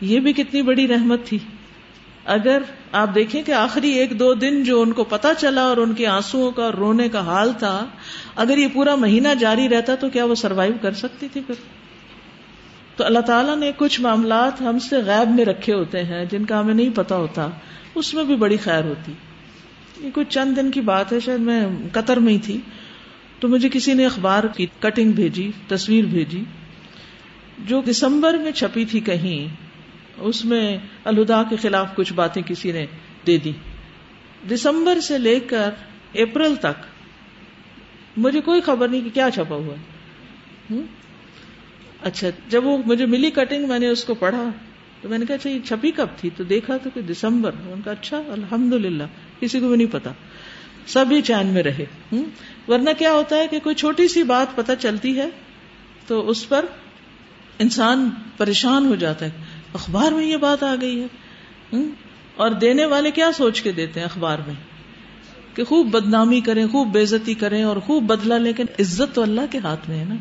یہ 0.00 0.20
بھی 0.20 0.32
کتنی 0.32 0.62
بڑی 0.62 0.88
رحمت 0.88 1.26
تھی۔ 1.26 1.38
اگر 2.24 2.62
آپ 2.92 3.14
دیکھیں 3.14 3.42
کہ 3.42 3.52
آخری 3.52 3.90
ایک 3.90 4.18
دو 4.18 4.34
دن 4.34 4.62
جو 4.62 4.82
ان 4.82 4.92
کو 4.92 5.04
پتا 5.04 5.34
چلا 5.34 5.62
اور 5.62 5.76
ان 5.76 5.94
کے 5.94 6.06
آنسو 6.06 6.50
کا 6.50 6.70
رونے 6.72 7.08
کا 7.08 7.20
حال 7.20 7.52
تھا، 7.58 7.86
اگر 8.36 8.58
یہ 8.58 8.68
پورا 8.72 8.94
مہینہ 8.94 9.28
جاری 9.40 9.68
رہتا 9.68 9.94
تو 9.94 10.08
کیا 10.08 10.24
وہ 10.24 10.34
سروائو 10.34 10.72
کر 10.82 10.92
سکتی 10.92 11.28
تھی 11.32 11.40
پھر؟ 11.40 11.54
تو 12.96 13.04
اللہ 13.04 13.18
تعالیٰ 13.18 13.56
نے 13.56 13.72
کچھ 13.76 14.00
معاملات 14.00 14.60
ہم 14.60 14.78
سے 14.78 14.96
غیب 14.96 15.30
میں 15.30 15.44
رکھے 15.44 15.74
ہوتے 15.74 16.04
ہیں 16.04 16.24
جن 16.24 16.44
کا 16.44 16.60
ہمیں 16.60 16.74
نہیں 16.74 16.90
پتا 16.94 17.16
ہوتا، 17.16 17.48
اس 17.94 18.14
میں 18.14 18.24
بھی 18.24 18.36
بڑی 18.36 18.56
خیر 18.56 18.84
ہوتی۔ 18.84 19.12
یہ 20.00 20.10
کچھ 20.14 20.28
چند 20.28 20.56
دن 20.56 20.70
کی 20.70 20.80
بات 20.80 21.12
ہے، 21.12 21.20
شاید 21.20 21.40
میں 21.40 21.66
قطر 21.92 22.16
میں 22.16 22.32
ہی 22.32 22.38
تھی۔ 22.38 22.58
تو 23.40 23.48
مجھے 23.48 23.68
کسی 23.72 23.94
نے 23.94 24.06
اخبار 24.06 24.44
کی 24.44 24.66
کٹنگ 24.80 25.12
بھیجی، 25.12 25.50
تصویر 25.68 26.04
بھیجی، 26.04 26.44
جو 27.58 27.82
دسمبر 27.90 28.34
میں 28.34 28.52
چھپی 28.52 28.84
تھی 28.84 29.00
کہیں۔ 29.00 29.67
اس 30.20 30.44
میں 30.44 30.78
الہدا 31.04 31.42
کے 31.42 31.56
خلاف 31.56 31.94
کچھ 31.94 32.12
باتیں 32.12 32.42
کسی 32.42 32.72
نے 32.72 32.86
دے 33.26 33.36
دی۔ 33.36 33.52
دسمبر 34.50 35.00
سے 35.00 35.18
لے 35.18 35.40
کر 35.40 35.70
اپریل 36.14 36.56
تک 36.56 36.86
مجھے 38.16 38.40
کوئی 38.40 38.60
خبر 38.60 38.88
نہیں 38.88 39.00
کہ 39.00 39.10
کیا 39.14 39.28
چھپا 39.34 39.56
ہوا 39.56 39.74
اچھا 42.02 42.28
جب 42.48 42.66
وہ 42.66 42.78
مجھے 42.86 43.06
ملی 43.06 43.30
کٹنگ، 43.30 43.68
میں 43.68 43.78
نے 43.78 43.86
اس 43.86 44.04
کو 44.04 44.14
پڑھا 44.14 44.44
تو 45.00 45.08
میں 45.08 45.18
نے 45.18 45.26
کہا 45.26 45.34
اچھا 45.34 45.50
یہ 45.50 45.58
چھپی 45.64 45.90
کب 45.90 46.06
تھی؟ 46.16 46.30
تو 46.36 46.44
دیکھا 46.44 46.76
تو 46.76 46.90
کہ 46.94 47.00
دسمبر۔ 47.00 47.50
ان 47.66 47.80
کا 47.84 47.90
اچھا 47.90 48.22
الحمد 48.28 48.72
للہ 48.72 49.04
کسی 49.40 49.60
کو 49.60 49.68
بھی 49.68 49.76
نہیں 49.76 49.92
پتا۔ 49.92 50.10
سبھی 50.86 51.22
چین 51.22 51.46
میں 51.46 51.62
رہے۔ 51.62 51.84
ورنہ 52.68 52.90
کیا 52.98 53.12
ہوتا 53.12 53.36
ہے 53.36 53.48
کہ 53.48 53.58
کوئی 53.58 53.74
چھوٹی 53.74 54.08
سی 54.08 54.22
بات 54.22 54.56
پتہ 54.56 54.72
چلتی 54.78 55.18
ہے 55.18 55.28
تو 56.06 56.28
اس 56.28 56.48
پر 56.48 56.64
انسان 57.58 58.10
پریشان 58.36 58.86
ہو 58.86 58.94
جاتا 58.94 59.26
ہے۔ 59.26 59.30
اخبار 59.74 60.12
میں 60.12 60.26
یہ 60.26 60.36
بات 60.36 60.62
آ 60.62 60.74
گئی 60.80 61.02
ہے۔ 61.02 61.06
اور 62.36 62.50
دینے 62.50 62.84
والے 62.84 63.10
کیا 63.10 63.32
سوچ 63.32 63.62
کے 63.62 63.72
دیتے 63.72 64.00
ہیں 64.00 64.04
اخبار 64.04 64.38
میں؟ 64.46 64.54
کہ 65.54 65.64
خوب 65.64 65.86
بدنامی 65.86 66.40
کریں، 66.40 66.66
خوب 66.66 66.88
بےزتی 66.88 67.34
کریں 67.34 67.62
اور 67.62 67.76
خوب 67.76 68.02
بدلا 68.02 68.38
لیکن 68.38 68.64
عزت 68.80 69.14
تو 69.14 69.22
اللہ 69.22 69.40
کے 69.50 69.58
ہاتھ 69.58 69.88
میں 69.88 69.98
ہے 69.98 70.04
نا۔ 70.04 70.14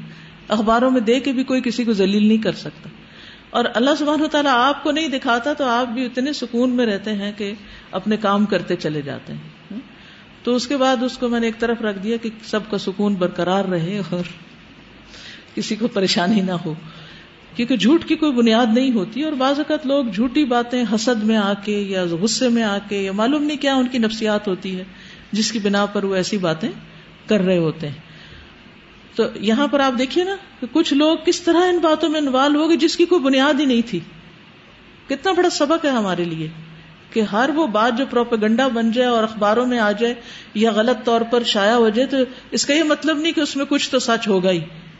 اخباروں 0.48 0.92
میں 0.92 1.02
دے 1.02 1.20
کے 1.20 1.32
بھی 1.32 1.44
کوئی 1.44 1.62
کسی 1.62 1.84
کو 1.84 1.94
ذلیل 1.94 2.26
نہیں 2.26 2.38
کر 2.38 2.52
سکتا۔ 2.52 2.90
اور 3.50 3.66
اللہ 3.74 3.90
سبحانہ 4.00 4.28
تعالیٰ 4.28 4.52
آپ 4.56 4.84
کو 4.84 4.92
نہیں 4.92 5.08
دکھاتا 5.08 5.54
تو 5.54 5.66
آپ 5.66 5.88
بھی 5.88 6.06
اتنے 6.06 6.34
سکون 6.34 6.70
میں 6.70 6.86
رہتے 6.86 7.14
ہیں 7.14 7.32
کہ 7.38 7.54
اپنے 7.92 8.18
کام 8.18 8.46
کرتے 8.46 8.76
چلے 8.76 9.02
جاتے 9.02 9.34
ہیں۔ 9.34 9.80
تو 10.44 10.56
اس 10.56 10.68
کے 10.68 10.78
بعد 10.78 11.04
اس 11.04 11.18
کو 11.18 11.28
میں 11.28 11.40
نے 11.40 11.46
ایک 11.46 11.60
طرف 11.60 11.82
رکھ 11.82 12.00
دیا 12.00 12.18
کہ 12.18 12.30
سب 12.44 12.60
کا 12.70 12.78
سکون 12.78 13.14
برقرار 13.14 13.66
رہے 13.66 14.00
اور 14.12 14.24
کسی 15.56 15.76
کو 15.76 15.88
پریشانی 15.88 16.42
نہ 16.42 16.52
ہو۔ 16.52 16.74
کیونکہ 17.58 17.78
جھوٹ 17.78 18.06
کی 18.06 18.16
کوئی 18.16 18.32
بنیاد 18.32 18.66
نہیں 18.74 18.92
ہوتی 18.92 19.24
اور 19.24 19.32
بعض 19.32 19.58
اوقات 19.58 19.86
لوگ 19.86 20.06
جھوٹی 20.06 20.46
باتیں 20.46 20.84
حسد 20.96 21.24
میں 21.24 21.38
آ 21.38 21.54
کے 21.66 21.80
یا 21.80 22.04
غصے 22.04 22.50
میں 22.50 22.64
آ 22.64 22.78
کے 22.90 22.98
یا 22.98 23.12
معلوم 23.12 23.44
نہیں 23.44 23.58
کیا 23.58 23.76
ان 23.76 23.88
کی 23.88 23.98
نفسیات 23.98 24.48
ہوتی 24.48 24.80
ہے 24.80 24.84
جس 25.32 25.52
کی 25.52 25.60
بنا 25.60 25.86
پر 25.86 26.04
وہ 26.04 26.16
ایسی 26.16 26.38
باتیں 26.38 26.70
کر 27.28 27.40
رہے 27.40 27.58
ہوتے 27.58 27.88
ہیں۔ 27.88 27.96
تو 29.16 29.24
یہاں 29.36 29.68
پر 29.68 29.80
آپ 29.80 29.94
دیکھیے 30.00 30.24
نا 30.24 30.36
کہ 30.62 30.68
کچھ 30.72 30.94
لوگ 30.94 31.18
کس 31.26 31.42
طرح 31.42 31.58
ان 31.58 31.78
باتوں 31.78 32.10
میں 32.10 32.20
انوالو 32.20 32.64
ہو 32.64 32.70
گئے 32.70 32.78
جس 32.78 32.98
کی 32.98 33.06
کوئی 33.06 33.22
بنیاد 33.22 33.60
ہی 33.60 33.66
نہیں 33.66 33.82
تھی۔ 33.86 34.00
کتنا 35.08 35.32
بڑا 35.32 35.50
سبق 35.50 35.86
ہے 35.86 35.90
ہمارے 35.90 36.24
لیے 36.24 36.48
کہ 37.14 37.22
ہر 37.22 37.50
وہ 37.56 37.68
بات 37.68 37.98
جو 37.98 38.06
پروپیگنڈا 38.10 38.68
بن 38.68 38.92
جائے 38.92 39.08
اور 39.08 39.24
اخباروں 39.24 39.66
میں 39.66 39.80
آ 39.80 39.92
جائے 39.92 40.14
یا 40.54 40.72
غلط 40.72 41.06
طور 41.06 41.22
پر 41.22 41.44
شائع 41.44 41.76
ہو 41.76 41.90
جائے 41.90 42.08
تو 42.08 42.18
اس 42.52 42.66
کا 42.66 42.74
یہ 42.74 42.84
مطلب 42.84 43.18
نہیں 43.18 43.32
کہ 43.32 43.42
اس 43.42 43.56
میں 43.56 43.66
کچھ 43.70 43.90
تو 43.90 44.00
سچ 44.00 44.28
ہوگا 44.28 44.52
ہی۔ 44.52 44.60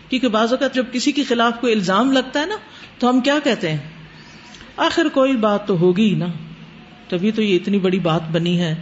کیونکہ 0.10 0.28
بعض 0.28 0.52
اوقات 0.52 0.76
جب 0.76 0.86
کسی 0.92 1.12
کے 1.12 1.24
خلاف 1.24 1.54
کوئی 1.62 1.74
الزام 1.74 2.12
لگتا 2.12 2.40
ہے 2.40 2.46
نا، 2.46 2.56
تو 3.00 3.10
ہم 3.10 3.22
کیا 3.22 3.40
کہتے 3.44 3.72
ہیں؟ 3.72 3.78
آخر 4.78 5.08
کوئی 5.14 5.38
بات 5.38 5.68
تو 5.68 5.80
ہوگی 5.80 6.10
ہی 6.10 6.16
نا۔ 6.16 6.26
تبھی 7.08 7.32
تو 7.32 7.42
یہ 7.42 7.56
اتنی 7.56 7.80
بڑی 7.80 8.00
بات 8.00 8.22
بنی 8.32 8.60
ہے۔ 8.60 8.76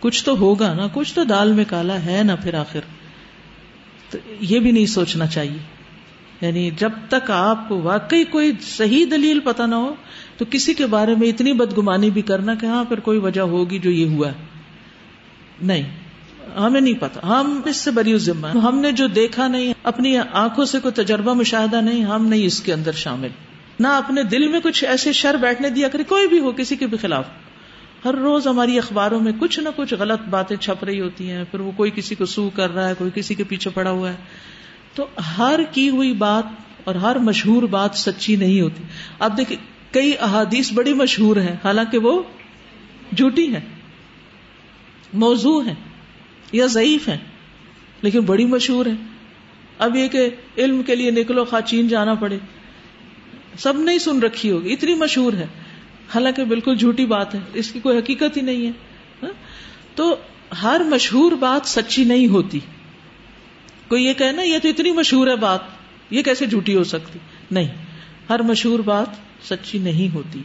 کچھ 0.00 0.24
تو 0.24 0.38
ہوگا 0.38 0.74
نا، 0.74 0.86
کچھ 0.92 1.14
تو 1.14 1.24
دال 1.24 1.52
میں 1.52 1.64
کالا 1.68 2.06
ہے 2.06 2.22
نا 2.24 2.34
پھر 2.34 2.54
آخر۔ 2.54 2.80
تو 4.10 4.18
یہ 4.40 4.60
بھی 4.60 4.70
نہیں 4.70 4.86
سوچنا 4.86 5.26
چاہیے۔ 5.26 5.58
یعنی 6.40 6.70
جب 6.76 6.90
تک 7.08 7.30
آپ 7.30 7.68
کو 7.68 7.82
واقعی 7.82 8.24
کوئی 8.24 8.52
صحیح 8.60 9.04
دلیل 9.10 9.40
پتہ 9.40 9.62
نہ 9.62 9.74
ہو، 9.74 9.94
تو 10.36 10.44
کسی 10.50 10.74
کے 10.74 10.86
بارے 10.86 11.14
میں 11.14 11.28
اتنی 11.28 11.52
بدگمانی 11.52 12.10
بھی 12.10 12.22
کرنا 12.22 12.54
کہ 12.54 12.66
ہاں 12.66 12.84
پھر 12.84 13.00
کوئی 13.00 13.18
وجہ 13.18 13.40
ہوگی 13.40 13.78
جو 13.78 13.90
یہ 13.90 14.06
ہوا 14.06 14.28
ہے۔ 14.28 14.34
نہیں۔ 15.62 16.05
ہمیں 16.58 16.80
نہیں 16.80 16.94
پتا۔ 16.94 17.20
ہم 17.26 17.60
اس 17.64 17.76
سے 17.76 17.90
بری 17.90 18.18
ذمہ 18.18 18.46
ہم 18.46 18.78
نے 18.78 18.92
جو 18.92 19.06
دیکھا 19.06 19.48
نہیں، 19.48 19.74
اپنی 19.82 20.18
آنکھوں 20.32 20.64
سے 20.64 20.78
کوئی 20.80 21.04
تجربہ 21.04 21.32
مشاہدہ 21.32 21.80
نہیں، 21.80 22.04
ہم 22.04 22.26
نہیں 22.26 22.44
اس 22.44 22.60
کے 22.60 22.72
اندر 22.72 22.92
شامل۔ 22.92 23.28
نہ 23.80 23.88
اپنے 23.88 24.22
دل 24.22 24.48
میں 24.48 24.60
کچھ 24.60 24.84
ایسے 24.84 25.12
شر 25.12 25.34
بیٹھنے 25.34 25.70
دیا 25.70 25.88
کرے 25.88 26.04
کوئی 26.04 26.28
بھی 26.28 26.38
ہو، 26.38 26.52
کسی 26.52 26.76
کے 26.76 26.86
بھی 26.86 26.98
خلاف۔ 26.98 27.24
ہر 28.04 28.14
روز 28.14 28.46
ہماری 28.46 28.78
اخباروں 28.78 29.20
میں 29.20 29.32
کچھ 29.38 29.60
نہ 29.60 29.68
کچھ 29.76 29.94
غلط 29.94 30.20
باتیں 30.20 30.56
چھپ 30.56 30.84
رہی 30.84 31.00
ہوتی 31.00 31.30
ہیں، 31.30 31.44
پھر 31.50 31.60
وہ 31.60 31.70
کوئی 31.76 31.90
کسی 31.94 32.14
کو 32.14 32.26
سو 32.26 32.50
کر 32.50 32.74
رہا 32.74 32.88
ہے، 32.88 32.94
کوئی 32.98 33.10
کسی 33.14 33.34
کے 33.34 33.44
پیچھے 33.44 33.70
پڑا 33.70 33.90
ہوا 33.90 34.10
ہے۔ 34.10 34.16
تو 34.94 35.06
ہر 35.38 35.60
کی 35.72 35.88
ہوئی 35.88 36.12
بات 36.12 36.44
اور 36.84 36.94
ہر 36.94 37.18
مشہور 37.18 37.62
بات 37.62 37.90
سچی 37.94 38.36
نہیں 38.36 38.60
ہوتی۔ 38.60 38.82
اب 39.18 39.36
دیکھیں، 39.36 39.56
کئی 39.94 40.12
احادیث 40.20 40.72
بڑی 40.72 40.92
مشہور 40.94 41.36
ہیں، 41.36 41.56
حالانکہ 41.64 41.98
وہ 41.98 42.22
جھوٹی 43.16 43.54
ہیں، 43.54 43.60
موضوع 45.12 45.62
ہیں۔ 45.62 45.74
یا 46.52 46.66
ضعیف 46.66 47.08
ہیں، 47.08 47.16
لیکن 48.02 48.20
بڑی 48.20 48.44
مشہور 48.44 48.86
ہے 48.86 48.92
اب 49.78 49.96
یہ 49.96 50.08
کہ 50.08 50.28
علم 50.58 50.82
کے 50.82 50.94
لیے 50.96 51.10
نکلو، 51.10 51.44
خاچین 51.44 51.88
جانا 51.88 52.14
پڑے۔ 52.14 52.38
سب 53.58 53.80
نہیں 53.80 53.98
سن 53.98 54.22
رکھی 54.22 54.50
ہوگی، 54.50 54.72
اتنی 54.72 54.94
مشہور 54.94 55.32
ہے 55.32 55.46
حالانکہ 56.14 56.44
بالکل 56.44 56.76
جھوٹی 56.76 57.06
بات 57.06 57.34
ہے، 57.34 57.40
اس 57.54 57.72
کی 57.72 57.80
کوئی 57.80 57.98
حقیقت 57.98 58.36
ہی 58.36 58.42
نہیں 58.42 58.66
ہے۔ 58.66 58.72
ہاں؟ 59.22 59.32
تو 59.94 60.16
ہر 60.62 60.80
مشہور 60.84 61.32
بات 61.32 61.68
سچی 61.68 62.04
نہیں 62.04 62.26
ہوتی۔ 62.26 62.60
کوئی 63.88 64.04
یہ 64.04 64.12
کہنا 64.12 64.42
یہ 64.42 64.58
تو 64.62 64.68
اتنی 64.68 64.92
مشہور 64.92 65.26
ہے 65.26 65.36
بات، 65.36 65.60
یہ 66.10 66.22
کیسے 66.22 66.46
جھوٹی 66.46 66.76
ہو 66.76 66.84
سکتی؟ 66.84 67.18
نہیں، 67.50 67.68
ہر 68.30 68.42
مشہور 68.42 68.78
بات 68.78 69.06
سچی 69.48 69.78
نہیں 69.78 70.14
ہوتی۔ 70.14 70.42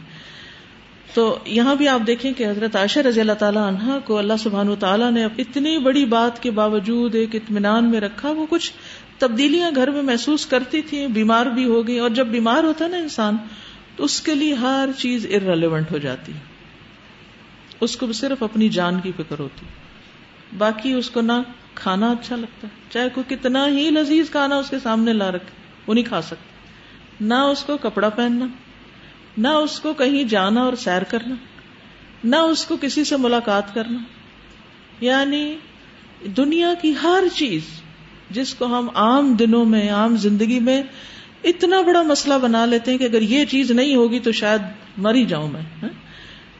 تو 1.14 1.38
یہاں 1.46 1.74
بھی 1.74 1.88
آپ 1.88 2.00
دیکھیں 2.06 2.32
کہ 2.32 2.46
حضرت 2.46 2.76
عائشہ 2.76 3.00
رضی 3.00 3.20
اللہ 3.20 3.32
تعالیٰ 3.32 3.66
عنہ 3.68 3.98
کو 4.04 4.18
اللہ 4.18 4.32
سبحان 4.38 4.68
و 4.68 4.76
تعالیٰ 4.76 5.12
نے 5.12 5.24
اتنی 5.38 5.78
بڑی 5.78 6.04
بات 6.04 6.42
کے 6.42 6.50
باوجود 6.50 7.14
ایک 7.14 7.34
اطمینان 7.34 7.90
میں 7.90 8.00
رکھا، 8.00 8.30
وہ 8.30 8.46
کچھ 8.50 8.72
تبدیلیاں 9.18 9.70
گھر 9.74 9.90
میں 9.90 10.02
محسوس 10.02 10.46
کرتی 10.46 10.82
تھی 10.82 11.06
بیمار 11.06 11.46
بھی 11.46 11.64
ہو 11.64 11.86
گئی 11.86 11.98
اور 11.98 12.10
جب 12.10 12.26
بیمار 12.26 12.64
ہوتا 12.64 12.86
نا 12.86 12.96
انسان، 12.96 13.36
تو 13.96 14.04
اس 14.04 14.20
کے 14.20 14.34
لیے 14.34 14.54
ہر 14.54 14.88
چیز 14.98 15.26
ارریلیونٹ 15.30 15.92
ہو 15.92 15.98
جاتی۔ 15.98 16.32
اس 17.80 17.96
کو 17.96 18.12
صرف 18.12 18.42
اپنی 18.42 18.68
جان 18.68 19.00
کی 19.00 19.12
فکر 19.16 19.38
ہوتی۔ 19.38 19.66
باقی 20.58 20.92
اس 20.92 21.10
کو 21.10 21.20
نہ 21.20 21.32
کھانا 21.74 22.10
اچھا 22.10 22.36
لگتا، 22.36 22.66
چاہے 22.90 23.08
کوئی 23.14 23.36
کتنا 23.36 23.68
ہی 23.68 23.90
لذیذ 23.90 24.30
کھانا 24.30 24.56
اس 24.56 24.70
کے 24.70 24.76
سامنے 24.82 25.12
لا 25.12 25.30
رکھے، 25.30 25.62
وہ 25.86 25.94
نہیں 25.94 26.04
کھا 26.04 26.22
سکتا۔ 26.22 27.24
نہ 27.24 27.34
اس 27.34 27.64
کو 27.64 27.76
کپڑا 27.76 28.08
پہننا 28.08 28.46
نہ 29.38 29.48
اس 29.48 29.80
کو 29.80 29.94
کہیں 29.94 30.24
جانا 30.24 30.60
اور 30.60 30.72
سیر 30.72 31.02
کرنا، 31.02 31.34
نہ 32.24 32.36
اس 32.36 32.64
کو 32.64 32.76
کسی 32.80 33.04
سے 33.04 33.16
ملاقات 33.16 33.74
کرنا۔ 33.74 33.98
یعنی 35.00 35.56
دنیا 36.36 36.74
کی 36.82 36.92
ہر 37.02 37.24
چیز 37.34 37.62
جس 38.30 38.54
کو 38.54 38.66
ہم 38.66 38.88
عام 38.94 39.34
دنوں 39.34 39.64
میں، 39.64 39.90
عام 39.90 40.16
زندگی 40.16 40.60
میں 40.60 40.82
اتنا 41.44 41.80
بڑا 41.80 42.02
مسئلہ 42.02 42.34
بنا 42.42 42.66
لیتے 42.66 42.90
ہیں 42.90 42.98
کہ 42.98 43.04
اگر 43.04 43.22
یہ 43.22 43.44
چیز 43.44 43.70
نہیں 43.70 43.96
ہوگی 43.96 44.18
تو 44.18 44.32
شاید 44.32 44.60
مر 44.96 45.14
ہی 45.14 45.24
جاؤں 45.26 45.48
میں 45.48 45.60
ہاں؟ 45.82 45.88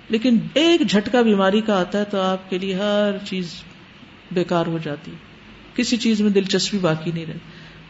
لیکن 0.08 0.38
ایک 0.54 0.80
جھٹکا 0.88 1.22
بیماری 1.22 1.60
کا 1.60 1.80
آتا 1.80 1.98
ہے 1.98 2.04
تو 2.04 2.20
آپ 2.20 2.50
کے 2.50 2.58
لیے 2.58 2.74
ہر 2.74 3.10
چیز 3.26 3.46
بیکار 4.32 4.66
ہو 4.66 4.78
جاتی 4.84 5.12
کسی 5.74 5.96
چیز 5.96 6.20
میں 6.20 6.30
دلچسپی 6.30 6.78
باقی 6.78 7.10
نہیں 7.14 7.26
رہتی، 7.26 7.38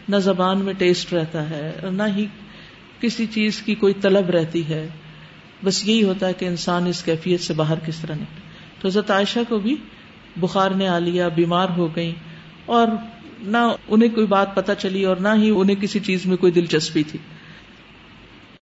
نہ 0.09 0.17
زبان 0.17 0.61
میں 0.61 0.75
ٹیسٹ 0.75 1.13
رہتا 1.13 1.51
ہے 1.51 1.73
اور 1.83 1.91
نہ 1.91 2.03
ہی 2.17 2.27
کسی 3.03 3.27
چیز 3.27 3.63
کی 3.63 3.75
کوئی 3.75 3.95
طلب 3.95 4.31
رہتی 4.31 4.69
ہے، 4.69 4.89
بس 5.65 5.89
یہی 5.89 6.03
ہوتا 6.03 6.29
ہے 6.29 6.33
کہ 6.33 6.45
انسان 6.45 6.87
اس 6.87 7.03
کیفیت 7.03 7.41
سے 7.41 7.55
باہر 7.55 7.79
کس 7.87 7.99
طرح 8.01 8.15
نکلے۔ 8.15 8.41
تو 8.81 8.89
حضرت 8.89 9.11
عائشہ 9.11 9.39
کو 9.49 9.59
بھی 9.59 9.77
بخار 10.37 10.71
نے 10.71 10.89
آ 10.89 10.99
لیا، 10.99 11.29
بیمار 11.29 11.69
ہو 11.77 11.97
گئی 11.97 12.13
اور 12.67 12.89
نہ 13.41 13.57
انہیں 13.89 14.09
کوئی 14.09 14.27
بات 14.27 14.55
پتہ 14.55 14.73
چلی 14.79 15.05
اور 15.05 15.17
نہ 15.17 15.29
ہی 15.37 15.51
انہیں 15.51 15.77
کسی 15.83 16.01
چیز 16.01 16.27
میں 16.27 16.37
کوئی 16.37 16.53
دلچسپی 16.53 17.03
تھی۔ 17.03 17.19